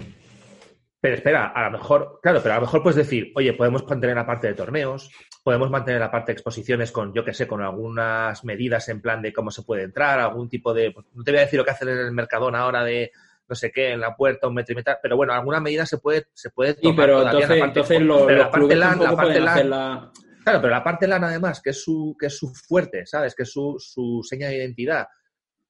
Pero 1.00 1.16
espera, 1.16 1.48
a 1.48 1.64
lo 1.64 1.72
mejor, 1.72 2.18
claro, 2.22 2.40
pero 2.42 2.54
a 2.54 2.56
lo 2.56 2.62
mejor 2.62 2.82
puedes 2.82 2.96
decir, 2.96 3.30
oye, 3.34 3.52
podemos 3.52 3.86
mantener 3.86 4.16
la 4.16 4.26
parte 4.26 4.46
de 4.48 4.54
torneos, 4.54 5.10
podemos 5.42 5.70
mantener 5.70 6.00
la 6.00 6.10
parte 6.10 6.32
de 6.32 6.34
exposiciones 6.34 6.90
con, 6.92 7.12
yo 7.12 7.24
qué 7.24 7.34
sé, 7.34 7.46
con 7.46 7.60
algunas 7.62 8.42
medidas 8.44 8.88
en 8.88 9.02
plan 9.02 9.20
de 9.20 9.32
cómo 9.32 9.50
se 9.50 9.62
puede 9.62 9.82
entrar, 9.82 10.18
algún 10.18 10.48
tipo 10.48 10.72
de. 10.72 10.92
Pues, 10.92 11.06
no 11.12 11.22
te 11.22 11.30
voy 11.30 11.40
a 11.40 11.44
decir 11.44 11.58
lo 11.58 11.64
que 11.64 11.72
hacen 11.72 11.90
en 11.90 11.98
el 11.98 12.12
Mercadona 12.12 12.60
ahora 12.60 12.82
de 12.84 13.12
no 13.46 13.54
sé 13.54 13.70
qué, 13.70 13.92
en 13.92 14.00
la 14.00 14.16
puerta, 14.16 14.48
un 14.48 14.54
metro 14.54 14.72
y 14.72 14.76
medio, 14.76 14.96
pero 15.02 15.16
bueno, 15.16 15.34
alguna 15.34 15.60
medida 15.60 15.84
se 15.84 15.98
puede, 15.98 16.28
se 16.32 16.48
puede 16.48 16.74
tomar. 16.74 16.96
pero 16.96 17.22
entonces, 17.22 17.62
entonces 17.62 18.00
lo, 18.00 18.30
la 18.30 18.50
parte 18.50 18.74
LAN, 18.74 19.02
la 19.02 19.14
parte 19.14 19.40
LAN, 19.40 20.10
Claro, 20.44 20.60
pero 20.60 20.72
la 20.72 20.84
parte 20.84 21.08
LAN 21.08 21.24
además, 21.24 21.60
que 21.60 21.70
es 21.70 21.82
su, 21.82 22.16
que 22.18 22.26
es 22.26 22.36
su 22.36 22.54
fuerte, 22.54 23.04
¿sabes? 23.06 23.34
Que 23.34 23.42
es 23.42 23.50
su, 23.50 23.76
su 23.78 24.20
seña 24.22 24.48
de 24.48 24.58
identidad 24.58 25.06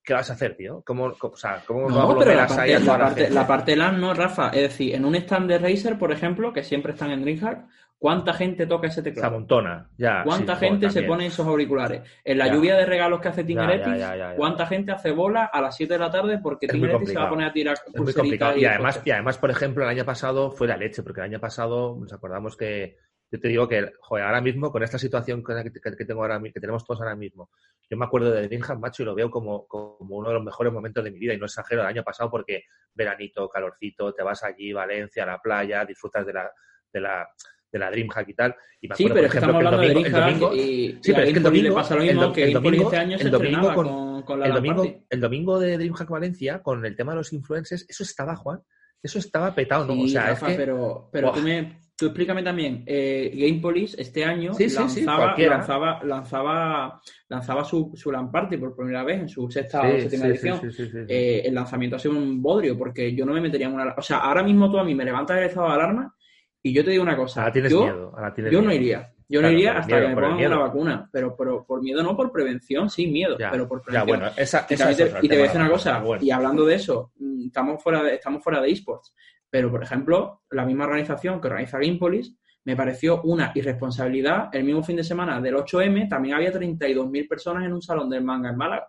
¿qué 0.04 0.12
vas 0.12 0.30
a 0.30 0.34
hacer, 0.34 0.54
tío? 0.54 0.82
¿Cómo, 0.86 1.06
o 1.18 1.36
sea, 1.36 1.62
cómo 1.66 1.88
no, 1.88 2.18
pero 2.18 2.34
la 2.34 2.46
parte, 2.46 2.78
la, 2.78 2.98
parte, 2.98 3.30
la, 3.30 3.46
parte, 3.46 3.76
LAN 3.76 4.00
no, 4.00 4.12
Rafa. 4.12 4.50
Es 4.50 4.62
decir, 4.62 4.94
en 4.94 5.04
un 5.04 5.14
stand 5.14 5.48
de 5.48 5.58
Razer, 5.58 5.98
por 5.98 6.12
ejemplo, 6.12 6.52
que 6.52 6.62
siempre 6.62 6.92
están 6.92 7.10
en 7.10 7.22
DreamHack, 7.22 7.64
¿cuánta 7.98 8.34
gente 8.34 8.66
toca 8.66 8.88
ese 8.88 9.02
teclado? 9.02 9.30
Se 9.30 9.34
amontona, 9.34 9.88
ya. 9.96 10.22
¿Cuánta 10.22 10.56
gente 10.56 10.90
se 10.90 11.04
pone 11.04 11.26
esos 11.26 11.46
auriculares? 11.46 12.02
En 12.22 12.36
la 12.36 12.52
lluvia 12.52 12.76
de 12.76 12.84
regalos 12.84 13.20
que 13.20 13.28
hace 13.28 13.44
Tingeretti, 13.44 13.90
¿cuánta 14.36 14.66
gente 14.66 14.92
hace 14.92 15.10
bola 15.10 15.46
a 15.46 15.60
las 15.62 15.74
7 15.74 15.94
de 15.94 15.98
la 15.98 16.10
tarde 16.10 16.38
porque 16.38 16.68
Tingeretti 16.68 17.06
se 17.06 17.14
va 17.14 17.24
a 17.24 17.30
poner 17.30 17.48
a 17.48 17.52
tirar 17.52 17.76
Es 17.92 18.00
muy 18.00 18.12
complicado. 18.12 18.58
Y, 18.58 18.66
además, 18.66 19.00
y 19.04 19.10
además, 19.10 19.38
por 19.38 19.50
ejemplo, 19.50 19.84
el 19.84 19.90
año 19.90 20.04
pasado 20.04 20.50
fue 20.50 20.68
la 20.68 20.76
leche, 20.76 21.02
porque 21.02 21.22
el 21.22 21.26
año 21.26 21.40
pasado 21.40 21.96
nos 21.98 22.12
acordamos 22.12 22.56
que 22.58 22.98
yo 23.34 23.40
te 23.40 23.48
digo 23.48 23.66
que, 23.66 23.90
joder, 23.98 24.26
ahora 24.26 24.40
mismo, 24.40 24.70
con 24.70 24.84
esta 24.84 24.96
situación 24.96 25.42
que, 25.42 26.04
tengo 26.06 26.22
ahora, 26.22 26.40
que 26.40 26.60
tenemos 26.60 26.84
todos 26.84 27.00
ahora 27.00 27.16
mismo, 27.16 27.50
yo 27.90 27.96
me 27.96 28.04
acuerdo 28.04 28.30
de 28.30 28.46
Dreamhack, 28.46 28.78
macho, 28.78 29.02
y 29.02 29.06
lo 29.06 29.14
veo 29.16 29.28
como, 29.28 29.66
como 29.66 30.18
uno 30.18 30.28
de 30.28 30.34
los 30.34 30.44
mejores 30.44 30.72
momentos 30.72 31.02
de 31.02 31.10
mi 31.10 31.18
vida, 31.18 31.34
y 31.34 31.36
no 31.36 31.46
exagero, 31.46 31.80
el 31.80 31.88
año 31.88 32.04
pasado 32.04 32.30
porque 32.30 32.62
veranito, 32.94 33.48
calorcito, 33.48 34.14
te 34.14 34.22
vas 34.22 34.44
allí, 34.44 34.72
Valencia, 34.72 35.24
a 35.24 35.26
la 35.26 35.38
playa, 35.42 35.84
disfrutas 35.84 36.24
de 36.24 36.32
la, 36.32 36.48
de 36.92 37.00
la, 37.00 37.28
de 37.72 37.78
la 37.80 37.90
Dreamhack 37.90 38.28
y 38.28 38.34
tal. 38.34 38.54
Y 38.80 38.86
me 38.86 38.94
acuerdo, 38.94 38.96
sí, 38.96 39.04
pero 39.08 39.14
por 39.14 39.24
ejemplo, 39.24 39.50
estamos 39.50 39.56
hablando 39.56 39.80
de 39.80 40.10
Dreamhack 40.10 40.54
y, 40.54 40.98
sí, 41.02 41.12
pero 41.12 41.22
es 41.24 41.32
que 41.32 41.38
el 41.38 41.42
domingo, 41.42 41.74
pasa 41.74 41.96
lo 41.96 42.02
mismo 42.04 42.32
que 42.32 42.44
el 42.44 42.52
domingo, 42.52 42.92
este 42.92 43.24
el 43.24 43.30
domingo 43.32 43.74
con, 43.74 44.22
con, 44.22 44.38
la 44.38 44.46
el 44.46 44.52
domingo, 44.52 45.04
el 45.10 45.20
domingo 45.20 45.58
de 45.58 45.76
Dreamhack 45.76 46.08
Valencia, 46.08 46.62
con 46.62 46.86
el 46.86 46.94
tema 46.94 47.10
de 47.10 47.16
los 47.18 47.32
influencers, 47.32 47.84
eso 47.88 48.04
estaba, 48.04 48.36
Juan, 48.36 48.60
eso 49.02 49.18
estaba 49.18 49.52
petado, 49.52 49.92
¿no? 49.92 50.00
o 50.00 50.06
sea, 50.06 50.30
es 50.30 50.40
que... 50.40 50.54
pero, 50.54 51.08
pero 51.12 51.32
tú 51.32 51.40
me 51.40 51.83
Tú 51.96 52.06
explícame 52.06 52.42
también, 52.42 52.82
eh, 52.86 53.30
Game 53.34 53.60
Police 53.60 54.00
este 54.00 54.24
año 54.24 54.52
lanzaba, 54.58 55.36
lanzaba, 55.38 56.00
lanzaba, 56.02 57.00
lanzaba, 57.28 57.64
su, 57.64 57.92
su 57.94 58.10
LAN 58.10 58.32
Party 58.32 58.56
por 58.56 58.74
primera 58.74 59.04
vez 59.04 59.20
en 59.20 59.28
su 59.28 59.48
sexta 59.48 59.82
o 59.82 60.00
séptima 60.00 60.26
edición. 60.26 60.60
Eh, 61.08 61.42
el 61.44 61.54
lanzamiento 61.54 61.94
ha 61.94 62.00
sido 62.00 62.16
un 62.16 62.42
bodrio 62.42 62.76
porque 62.76 63.14
yo 63.14 63.24
no 63.24 63.32
me 63.32 63.40
metería 63.40 63.68
en 63.68 63.74
una... 63.74 63.94
O 63.96 64.02
sea, 64.02 64.18
ahora 64.18 64.42
mismo 64.42 64.68
tú 64.70 64.78
a 64.78 64.84
mí 64.84 64.92
me 64.92 65.04
levantas 65.04 65.38
el 65.38 65.44
estado 65.44 65.68
de 65.68 65.74
alarma 65.74 66.14
y 66.62 66.72
yo 66.72 66.82
te 66.82 66.90
digo 66.90 67.04
una 67.04 67.16
cosa. 67.16 67.52
tienes 67.52 67.70
yo, 67.70 67.82
miedo. 67.84 68.12
yo 68.50 68.62
no 68.62 68.72
iría. 68.72 69.14
Yo 69.28 69.40
no 69.40 69.50
iría 69.50 69.78
hasta 69.78 70.00
que 70.00 70.08
me 70.08 70.14
pongan 70.14 70.46
una 70.46 70.58
vacuna. 70.58 71.08
Pero, 71.12 71.36
pero, 71.36 71.64
por 71.64 71.82
miedo 71.82 72.02
no, 72.02 72.16
por 72.16 72.32
prevención, 72.32 72.90
sí, 72.90 73.06
miedo. 73.06 73.36
pero 73.38 73.68
por 73.68 73.82
prevención. 73.82 74.06
Ya, 74.06 74.26
bueno, 74.26 74.34
esa, 74.36 74.66
y, 74.68 74.76
te, 74.76 75.12
y 75.22 75.28
te 75.28 75.34
voy 75.34 75.44
a 75.44 75.46
decir 75.48 75.60
una 75.60 75.70
cosa. 75.70 76.02
Y 76.20 76.30
hablando 76.30 76.64
de 76.64 76.74
eso, 76.74 77.12
mm, 77.16 77.46
estamos 77.46 77.82
fuera 77.82 78.02
de, 78.02 78.14
estamos 78.14 78.42
fuera 78.42 78.60
de 78.60 78.70
esports. 78.70 79.14
Pero, 79.54 79.70
por 79.70 79.84
ejemplo, 79.84 80.42
la 80.50 80.66
misma 80.66 80.86
organización 80.86 81.40
que 81.40 81.46
organiza 81.46 81.78
Gamepolis 81.78 82.34
me 82.64 82.74
pareció 82.74 83.22
una 83.22 83.52
irresponsabilidad. 83.54 84.48
El 84.52 84.64
mismo 84.64 84.82
fin 84.82 84.96
de 84.96 85.04
semana 85.04 85.40
del 85.40 85.54
8M 85.54 86.08
también 86.08 86.34
había 86.34 86.52
32.000 86.52 87.28
personas 87.28 87.64
en 87.64 87.72
un 87.72 87.80
salón 87.80 88.10
del 88.10 88.24
manga 88.24 88.50
en 88.50 88.56
Málaga. 88.56 88.88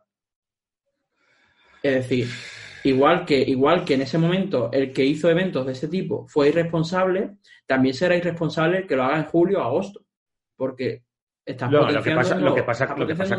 Es 1.84 1.94
decir, 1.94 2.28
igual 2.84 3.28
que, 3.28 3.38
igual 3.38 3.86
que 3.86 3.94
en 3.94 4.02
ese 4.02 4.18
momento 4.18 4.72
el 4.74 4.92
que 4.92 5.06
hizo 5.06 5.30
eventos 5.30 5.68
de 5.68 5.74
ese 5.74 5.88
tipo 5.88 6.26
fue 6.28 6.50
irresponsable, 6.50 7.38
también 7.68 7.94
será 7.94 8.18
irresponsable 8.18 8.80
el 8.80 8.88
que 8.88 8.96
lo 8.96 9.04
haga 9.04 9.18
en 9.18 9.26
julio 9.26 9.60
o 9.60 9.66
agosto. 9.66 10.04
Porque 10.56 11.04
estás 11.46 11.72
lo, 11.72 11.92
lo 11.92 12.02
que 12.02 12.16
pasa, 12.16 12.40
lo 12.40 12.56
que 12.56 12.64
pasa, 12.64 12.96
lo 12.96 13.06
que 13.06 13.14
pasa, 13.14 13.38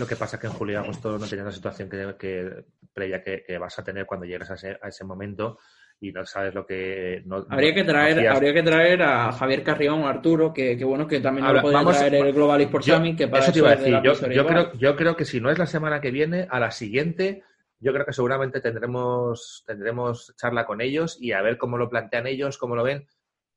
lo 0.00 0.06
que, 0.08 0.16
pasa 0.16 0.40
que 0.40 0.48
en 0.48 0.52
julio 0.52 0.72
y 0.72 0.82
agosto 0.82 1.16
no 1.16 1.28
tenías 1.28 1.46
la 1.46 1.52
situación 1.52 1.88
que, 1.88 2.16
que 2.18 2.64
previa 2.92 3.22
que, 3.22 3.56
vas 3.56 3.78
a 3.78 3.84
tener 3.84 4.04
cuando 4.04 4.26
llegas 4.26 4.50
a 4.50 4.54
ese, 4.54 4.76
a 4.82 4.88
ese 4.88 5.04
momento 5.04 5.58
y 6.00 6.12
no 6.12 6.24
sabes 6.26 6.54
lo 6.54 6.66
que... 6.66 7.24
habría, 7.48 7.74
que 7.74 7.84
traer, 7.84 8.28
habría 8.28 8.52
que 8.52 8.62
traer 8.62 9.02
a 9.02 9.32
Javier 9.32 9.62
Carrión 9.62 10.02
o 10.02 10.08
Arturo, 10.08 10.52
que, 10.52 10.76
bueno 10.84 11.06
que 11.06 11.20
también 11.20 11.52
lo 11.52 11.62
puede 11.62 11.84
traer 11.84 12.14
el 12.14 12.32
Global 12.32 12.60
Esports 12.60 12.86
Summit, 12.86 13.16
que 13.16 13.28
para 13.28 13.42
eso 13.42 13.52
te 13.52 13.58
iba 13.60 13.70
a 13.70 13.76
decir. 13.76 14.00
Yo, 14.32 14.46
creo, 14.46 14.72
yo 14.74 14.96
creo 14.96 15.16
que 15.16 15.24
si 15.24 15.40
no 15.40 15.50
es 15.50 15.58
la 15.58 15.66
semana 15.66 16.00
que 16.00 16.10
viene, 16.10 16.46
a 16.50 16.60
la 16.60 16.70
siguiente, 16.70 17.42
yo 17.78 17.92
creo 17.92 18.04
que 18.04 18.12
seguramente 18.12 18.60
tendremos, 18.60 19.64
tendremos 19.66 20.34
charla 20.36 20.66
con 20.66 20.80
ellos 20.80 21.16
y 21.20 21.32
a 21.32 21.42
ver 21.42 21.56
cómo 21.56 21.78
lo 21.78 21.88
plantean 21.88 22.26
ellos, 22.26 22.58
cómo 22.58 22.76
lo 22.76 22.84
ven. 22.84 23.06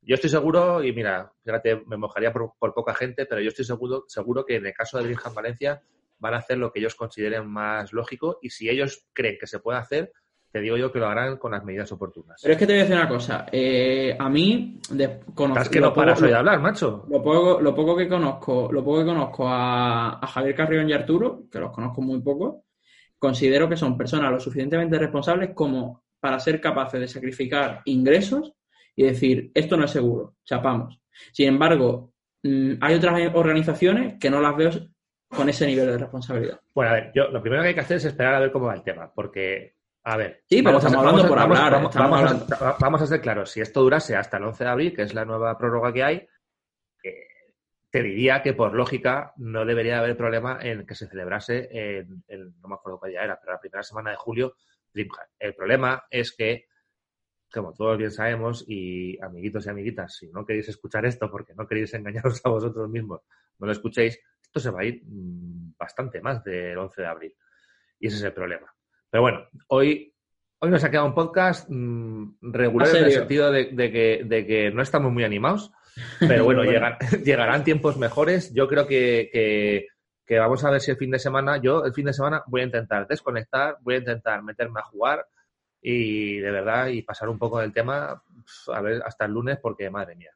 Yo 0.02 0.16
estoy 0.16 0.30
seguro, 0.30 0.82
y 0.82 0.94
mira, 0.94 1.34
fíjate, 1.44 1.84
me 1.86 1.98
mojaría 1.98 2.32
por, 2.32 2.54
poca 2.58 2.94
gente, 2.94 3.26
pero 3.26 3.42
yo 3.42 3.50
estoy 3.50 3.66
seguro, 3.66 4.06
seguro 4.08 4.46
que 4.46 4.56
en 4.56 4.66
el 4.66 4.74
caso 4.74 4.98
de 4.98 5.08
Virgen 5.08 5.34
Valencia 5.34 5.82
van 6.20 6.34
a 6.34 6.38
hacer 6.38 6.58
lo 6.58 6.72
que 6.72 6.80
ellos 6.80 6.96
consideren 6.96 7.48
más 7.48 7.92
lógico 7.92 8.40
y 8.42 8.50
si 8.50 8.70
ellos 8.70 9.06
creen 9.14 9.38
que 9.40 9.48
se 9.48 9.60
puede 9.60 9.80
hacer, 9.80 10.14
te 10.52 10.62
digo 10.62 10.78
yo 10.78 10.92
que 10.92 11.00
lo 11.00 11.08
harán 11.08 11.38
con 11.38 11.52
las 11.52 11.64
medidas 11.64 11.92
oportunas. 11.92 12.40
Pero 12.42 12.54
es 12.54 12.60
que 12.60 12.66
te 12.66 12.74
voy 12.74 12.80
a 12.80 12.84
decir 12.84 12.98
una 12.98 13.08
cosa. 13.08 13.46
Eh, 13.52 14.16
a 14.18 14.30
mí, 14.30 14.80
de, 14.90 15.20
conozco, 15.34 15.70
que 15.70 15.80
no 15.80 15.94
paras 15.94 16.22
hoy 16.22 16.30
de 16.30 16.36
hablar, 16.36 16.60
macho. 16.60 17.06
Lo 17.08 17.22
poco, 17.22 17.62
lo 17.62 17.76
poco 17.76 17.96
que 17.96 18.08
conozco, 18.08 18.70
lo 18.72 18.84
poco 18.84 19.00
que 19.00 19.06
conozco 19.06 19.46
a, 19.48 20.20
Javier 20.28 20.56
Carrión 20.56 20.90
y 20.90 20.94
Arturo, 20.94 21.44
que 21.52 21.60
los 21.60 21.72
conozco 21.72 22.02
muy 22.02 22.20
poco, 22.22 22.64
considero 23.20 23.70
que 23.70 23.78
son 23.78 23.98
personas 23.98 24.32
lo 24.32 24.40
suficientemente 24.40 24.98
responsables 24.98 25.52
como 25.54 26.04
para 26.20 26.40
ser 26.40 26.60
capaces 26.60 27.00
de 27.00 27.08
sacrificar 27.08 27.82
ingresos 27.86 28.54
y 28.96 29.04
decir, 29.04 29.52
esto 29.54 29.78
no 29.78 29.86
es 29.86 29.92
seguro, 29.92 30.36
chapamos. 30.44 31.00
Sin 31.32 31.48
embargo, 31.48 32.12
mm, 32.44 32.74
hay 32.82 32.96
otras 32.96 33.32
organizaciones 33.36 34.16
que 34.20 34.30
no 34.30 34.42
las 34.42 34.56
veo 34.56 34.72
con 35.30 35.48
ese 35.48 35.68
nivel 35.68 35.86
de 35.86 35.98
responsabilidad. 35.98 36.60
Bueno, 36.74 36.92
a 36.92 36.94
ver, 36.96 37.12
yo 37.14 37.28
lo 37.30 37.42
primero 37.42 37.62
que 37.62 37.70
hay 37.70 37.74
que 37.76 37.82
hacer 37.82 37.98
es 37.98 38.06
esperar 38.06 38.34
a 38.34 38.40
ver 38.40 38.52
cómo 38.52 38.66
va 38.66 38.74
el 38.74 38.84
tema, 38.84 39.12
porque 39.14 39.76
a 40.10 40.18
ver. 40.18 40.44
Sí, 40.50 40.64
pero 40.64 40.78
estamos 40.78 40.98
hablando 40.98 41.28
por 41.28 41.38
hablar. 41.38 41.74
Vamos, 42.80 43.02
a, 43.02 43.06
ser 43.06 43.22
claros. 43.22 43.52
Si 43.52 43.62
esto 43.62 43.82
durase 43.82 44.16
hasta 44.16 44.38
el 44.38 44.44
11 44.46 44.64
de 44.64 44.70
abril, 44.70 44.96
que 44.96 45.04
es 45.04 45.14
la 45.14 45.24
nueva 45.24 45.56
prórroga 45.56 45.94
que 45.94 46.04
hay, 46.04 46.28
eh, 47.04 47.28
te 47.92 48.02
diría 48.02 48.42
que 48.42 48.54
por 48.54 48.74
lógica 48.74 49.34
no 49.38 49.66
debería 49.66 50.00
haber 50.00 50.18
problema 50.18 50.58
en 50.62 50.88
que 50.88 50.96
se 50.96 51.08
celebrase, 51.08 51.70
en, 51.72 52.24
no 52.28 52.68
me 52.68 52.74
acuerdo 52.74 52.98
cuál 53.00 53.12
día 53.12 53.24
era, 53.24 53.40
pero 53.40 53.54
la 53.54 53.60
primera 53.60 53.84
semana 53.84 54.10
de 54.10 54.16
julio, 54.16 54.56
DreamHack. 54.92 55.30
El 55.38 55.54
problema 55.54 56.04
es 56.10 56.36
que, 56.36 56.66
como 57.54 57.74
todos 57.74 58.00
bien 58.00 58.12
sabemos, 58.12 58.66
y 58.68 59.22
amiguitos 59.22 59.68
y 59.68 59.70
amiguitas, 59.70 60.16
si 60.16 60.28
no 60.30 60.44
queréis 60.44 60.70
escuchar 60.70 61.06
esto 61.06 61.30
porque 61.30 61.54
no 61.54 61.68
queréis 61.68 61.94
engañaros 61.94 62.42
a 62.44 62.50
vosotros 62.50 62.90
mismos, 62.90 63.22
no 63.60 63.68
lo 63.68 63.72
escuchéis, 63.72 64.20
esto 64.42 64.60
se 64.60 64.72
va 64.72 64.82
a 64.82 64.86
ir 64.86 65.04
mm, 65.06 65.76
bastante 65.78 66.20
más 66.20 66.44
del 66.44 66.80
11 66.80 67.00
de 67.00 67.08
abril. 67.08 67.36
Y 68.00 68.08
ese 68.08 68.18
es 68.18 68.24
el 68.24 68.34
problema. 68.34 68.74
Pero 69.10 69.22
bueno, 69.24 69.48
hoy, 69.68 70.14
hoy 70.60 70.70
nos 70.70 70.84
ha 70.84 70.92
quedado 70.92 71.08
un 71.08 71.16
podcast 71.16 71.68
mm, 71.70 72.36
regular 72.42 72.96
en 72.96 73.06
el 73.06 73.12
sentido 73.12 73.52
de, 73.52 73.76
que, 73.76 74.72
no 74.74 74.82
estamos 74.82 75.12
muy 75.12 75.24
animados, 75.24 75.72
pero 76.20 76.44
bueno, 76.44 76.64
llegarán 77.24 77.64
tiempos 77.64 77.98
mejores. 77.98 78.54
Yo 78.54 78.68
creo 78.68 78.88
que, 78.88 79.88
vamos 80.30 80.64
a 80.64 80.70
ver 80.70 80.82
si 80.82 80.92
el 80.92 80.98
fin 80.98 81.12
de 81.12 81.20
semana, 81.20 81.58
yo 81.58 81.86
el 81.86 81.94
fin 81.94 82.06
de 82.06 82.14
semana 82.14 82.44
voy 82.48 82.62
a 82.62 82.66
intentar 82.66 83.08
desconectar, 83.08 83.78
voy 83.82 83.96
a 83.96 84.00
intentar 84.00 84.44
meterme 84.44 84.80
a 84.80 84.84
jugar 84.84 85.26
y 85.82 86.38
de 86.38 86.52
verdad 86.52 86.88
y 86.88 87.02
pasar 87.02 87.30
un 87.30 87.40
poco 87.40 87.60
del 87.60 87.74
tema 87.74 88.22
a 88.74 88.82
ver 88.82 89.02
hasta 89.06 89.26
el 89.26 89.32
lunes 89.32 89.58
porque 89.62 89.90
madre 89.90 90.16
mía, 90.16 90.32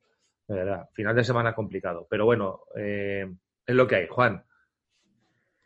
de 0.47 0.55
verdad, 0.55 0.89
final 0.93 1.15
de 1.15 1.23
semana 1.23 1.53
complicado. 1.53 2.07
Pero 2.09 2.25
bueno, 2.25 2.61
eh, 2.75 3.31
es 3.65 3.75
lo 3.75 3.85
que 3.85 3.97
hay. 3.97 4.07
Juan, 4.07 4.43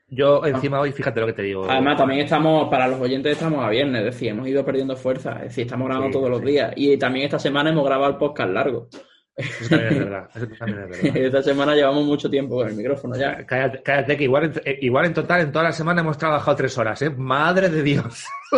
yo 0.10 0.46
encima 0.46 0.80
hoy, 0.80 0.92
fíjate 0.92 1.20
lo 1.20 1.26
que 1.26 1.34
te 1.34 1.42
digo. 1.42 1.70
Además, 1.70 1.98
también 1.98 2.22
estamos, 2.22 2.70
para 2.70 2.88
los 2.88 3.00
oyentes 3.00 3.34
estamos 3.34 3.64
a 3.64 3.70
viernes, 3.70 4.00
es 4.00 4.14
decir, 4.14 4.30
hemos 4.30 4.48
ido 4.48 4.64
perdiendo 4.64 4.96
fuerza, 4.96 5.34
es 5.38 5.50
decir, 5.50 5.66
estamos 5.66 5.88
grabando 5.88 6.12
todos 6.12 6.30
los 6.30 6.42
días. 6.42 6.72
Y 6.76 6.98
también 6.98 7.26
esta 7.26 7.40
semana 7.40 7.70
hemos 7.70 7.86
grabado 7.86 8.12
el 8.12 8.18
podcast 8.18 8.52
largo. 8.52 8.88
Eso 9.36 9.70
también 9.70 9.94
es 9.94 10.00
verdad. 10.00 10.30
Eso 10.34 10.48
también 10.58 10.80
es 10.80 10.90
verdad. 11.04 11.18
esta 11.26 11.44
semana 11.44 11.76
llevamos 11.76 12.06
mucho 12.06 12.30
tiempo 12.30 12.56
con 12.56 12.70
el 12.70 12.76
micrófono 12.76 13.16
ya. 13.16 13.46
Cállate, 13.46 13.84
cállate 13.84 14.18
que 14.18 14.24
igual, 14.24 14.62
eh, 14.64 14.80
igual 14.82 15.06
en 15.06 15.14
total, 15.14 15.42
en 15.42 15.52
toda 15.52 15.66
la 15.66 15.72
semana 15.74 16.02
hemos 16.02 16.18
trabajado 16.18 16.58
tres 16.58 16.78
horas, 16.78 17.02
¿eh? 17.02 17.10
Madre 17.10 17.70
de 17.70 17.84
Dios. 17.84 18.26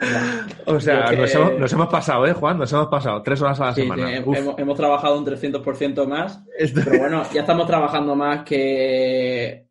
O 0.00 0.06
sea, 0.06 0.37
nos, 0.72 1.72
hemos, 1.72 1.88
pasado, 1.88 2.26
¿eh, 2.26 2.32
Juan? 2.32 2.58
Nos 2.58 2.72
hemos 2.72 2.88
pasado 2.88 3.22
tres 3.22 3.40
horas 3.42 3.60
a 3.60 3.66
la 3.66 3.74
semana. 3.74 4.16
hemos, 4.16 4.76
trabajado 4.76 5.18
un 5.18 5.26
300% 5.26 6.06
más, 6.06 6.44
pero 6.74 6.98
bueno, 6.98 7.22
ya 7.32 7.40
estamos 7.40 7.66
trabajando 7.66 8.14
más 8.14 8.44
que 8.44 9.68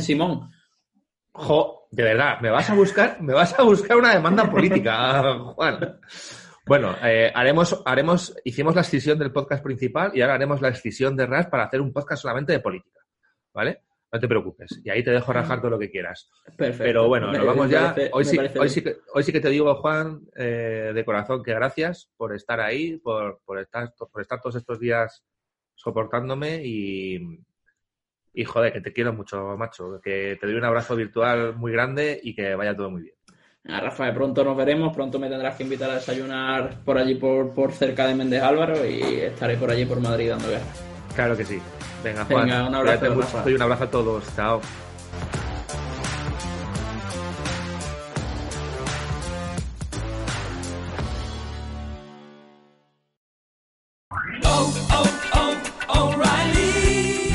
Simón. 0.00 0.50
Jo, 1.32 1.86
de 1.90 2.02
verdad, 2.02 2.40
me 2.40 2.50
vas 2.50 2.68
a 2.68 2.74
buscar, 2.74 3.20
me 3.20 3.32
vas 3.32 3.58
a 3.58 3.62
buscar 3.62 3.96
una 3.96 4.14
demanda 4.14 4.50
política, 4.50 5.38
Juan. 5.54 5.98
Bueno, 6.66 6.94
eh, 7.02 7.32
haremos, 7.34 7.82
haremos, 7.84 8.36
hicimos 8.44 8.74
la 8.74 8.82
escisión 8.82 9.18
del 9.18 9.32
podcast 9.32 9.64
principal 9.64 10.12
y 10.14 10.22
ahora 10.22 10.34
haremos 10.34 10.60
la 10.60 10.68
escisión 10.68 11.16
de 11.16 11.26
RAS 11.26 11.46
para 11.46 11.64
hacer 11.64 11.80
un 11.80 11.92
podcast 11.92 12.22
solamente 12.22 12.52
de 12.52 12.60
política, 12.60 13.00
¿vale? 13.52 13.82
No 14.12 14.20
te 14.20 14.28
preocupes. 14.28 14.80
Y 14.84 14.90
ahí 14.90 15.02
te 15.02 15.10
dejo 15.10 15.32
rajar 15.32 15.60
todo 15.60 15.70
lo 15.70 15.78
que 15.78 15.90
quieras. 15.90 16.30
Perfecto. 16.56 16.84
Pero 16.84 17.08
bueno, 17.08 17.32
nos 17.32 17.46
vamos 17.46 17.70
ya. 17.70 17.94
hoy, 18.12 18.26
sí, 18.26 18.38
hoy, 18.38 18.68
sí 18.68 18.82
que, 18.82 18.98
hoy 19.14 19.22
sí 19.22 19.32
que 19.32 19.40
te 19.40 19.48
digo, 19.48 19.74
Juan, 19.76 20.20
eh, 20.36 20.92
de 20.94 21.04
corazón, 21.04 21.42
que 21.42 21.54
gracias 21.54 22.10
por 22.18 22.34
estar 22.34 22.60
ahí, 22.60 22.98
por, 22.98 23.40
por, 23.46 23.58
estar, 23.58 23.94
por 24.12 24.20
estar 24.20 24.40
todos 24.42 24.56
estos 24.56 24.78
días 24.78 25.24
soportándome 25.74 26.60
y, 26.62 27.40
y 28.34 28.44
joder, 28.44 28.74
que 28.74 28.82
te 28.82 28.92
quiero 28.92 29.14
mucho, 29.14 29.56
macho. 29.56 29.98
Que 30.02 30.36
te 30.38 30.46
doy 30.46 30.56
un 30.56 30.64
abrazo 30.64 30.94
virtual 30.94 31.56
muy 31.56 31.72
grande 31.72 32.20
y 32.22 32.34
que 32.34 32.54
vaya 32.54 32.76
todo 32.76 32.90
muy 32.90 33.02
bien. 33.02 33.14
Ah, 33.64 33.80
Rafael, 33.80 34.12
pronto 34.12 34.44
nos 34.44 34.56
veremos, 34.56 34.94
pronto 34.94 35.18
me 35.18 35.30
tendrás 35.30 35.56
que 35.56 35.62
invitar 35.62 35.88
a 35.88 35.94
desayunar 35.94 36.84
por 36.84 36.98
allí 36.98 37.14
por, 37.14 37.54
por 37.54 37.72
cerca 37.72 38.06
de 38.06 38.14
Méndez 38.14 38.42
Álvaro 38.42 38.84
y 38.84 39.00
estaré 39.20 39.56
por 39.56 39.70
allí 39.70 39.86
por 39.86 40.00
Madrid 40.00 40.30
dando 40.30 40.48
guerra. 40.48 40.66
Claro 41.14 41.36
que 41.36 41.44
sí. 41.44 41.60
Venga, 42.02 42.24
Juan. 42.24 42.46
Venga, 42.46 42.68
un 42.68 42.74
abrazo. 42.74 43.12
un 43.46 43.62
abrazo 43.62 43.84
a 43.84 43.90
todos. 43.90 44.24
Chao. 44.34 44.60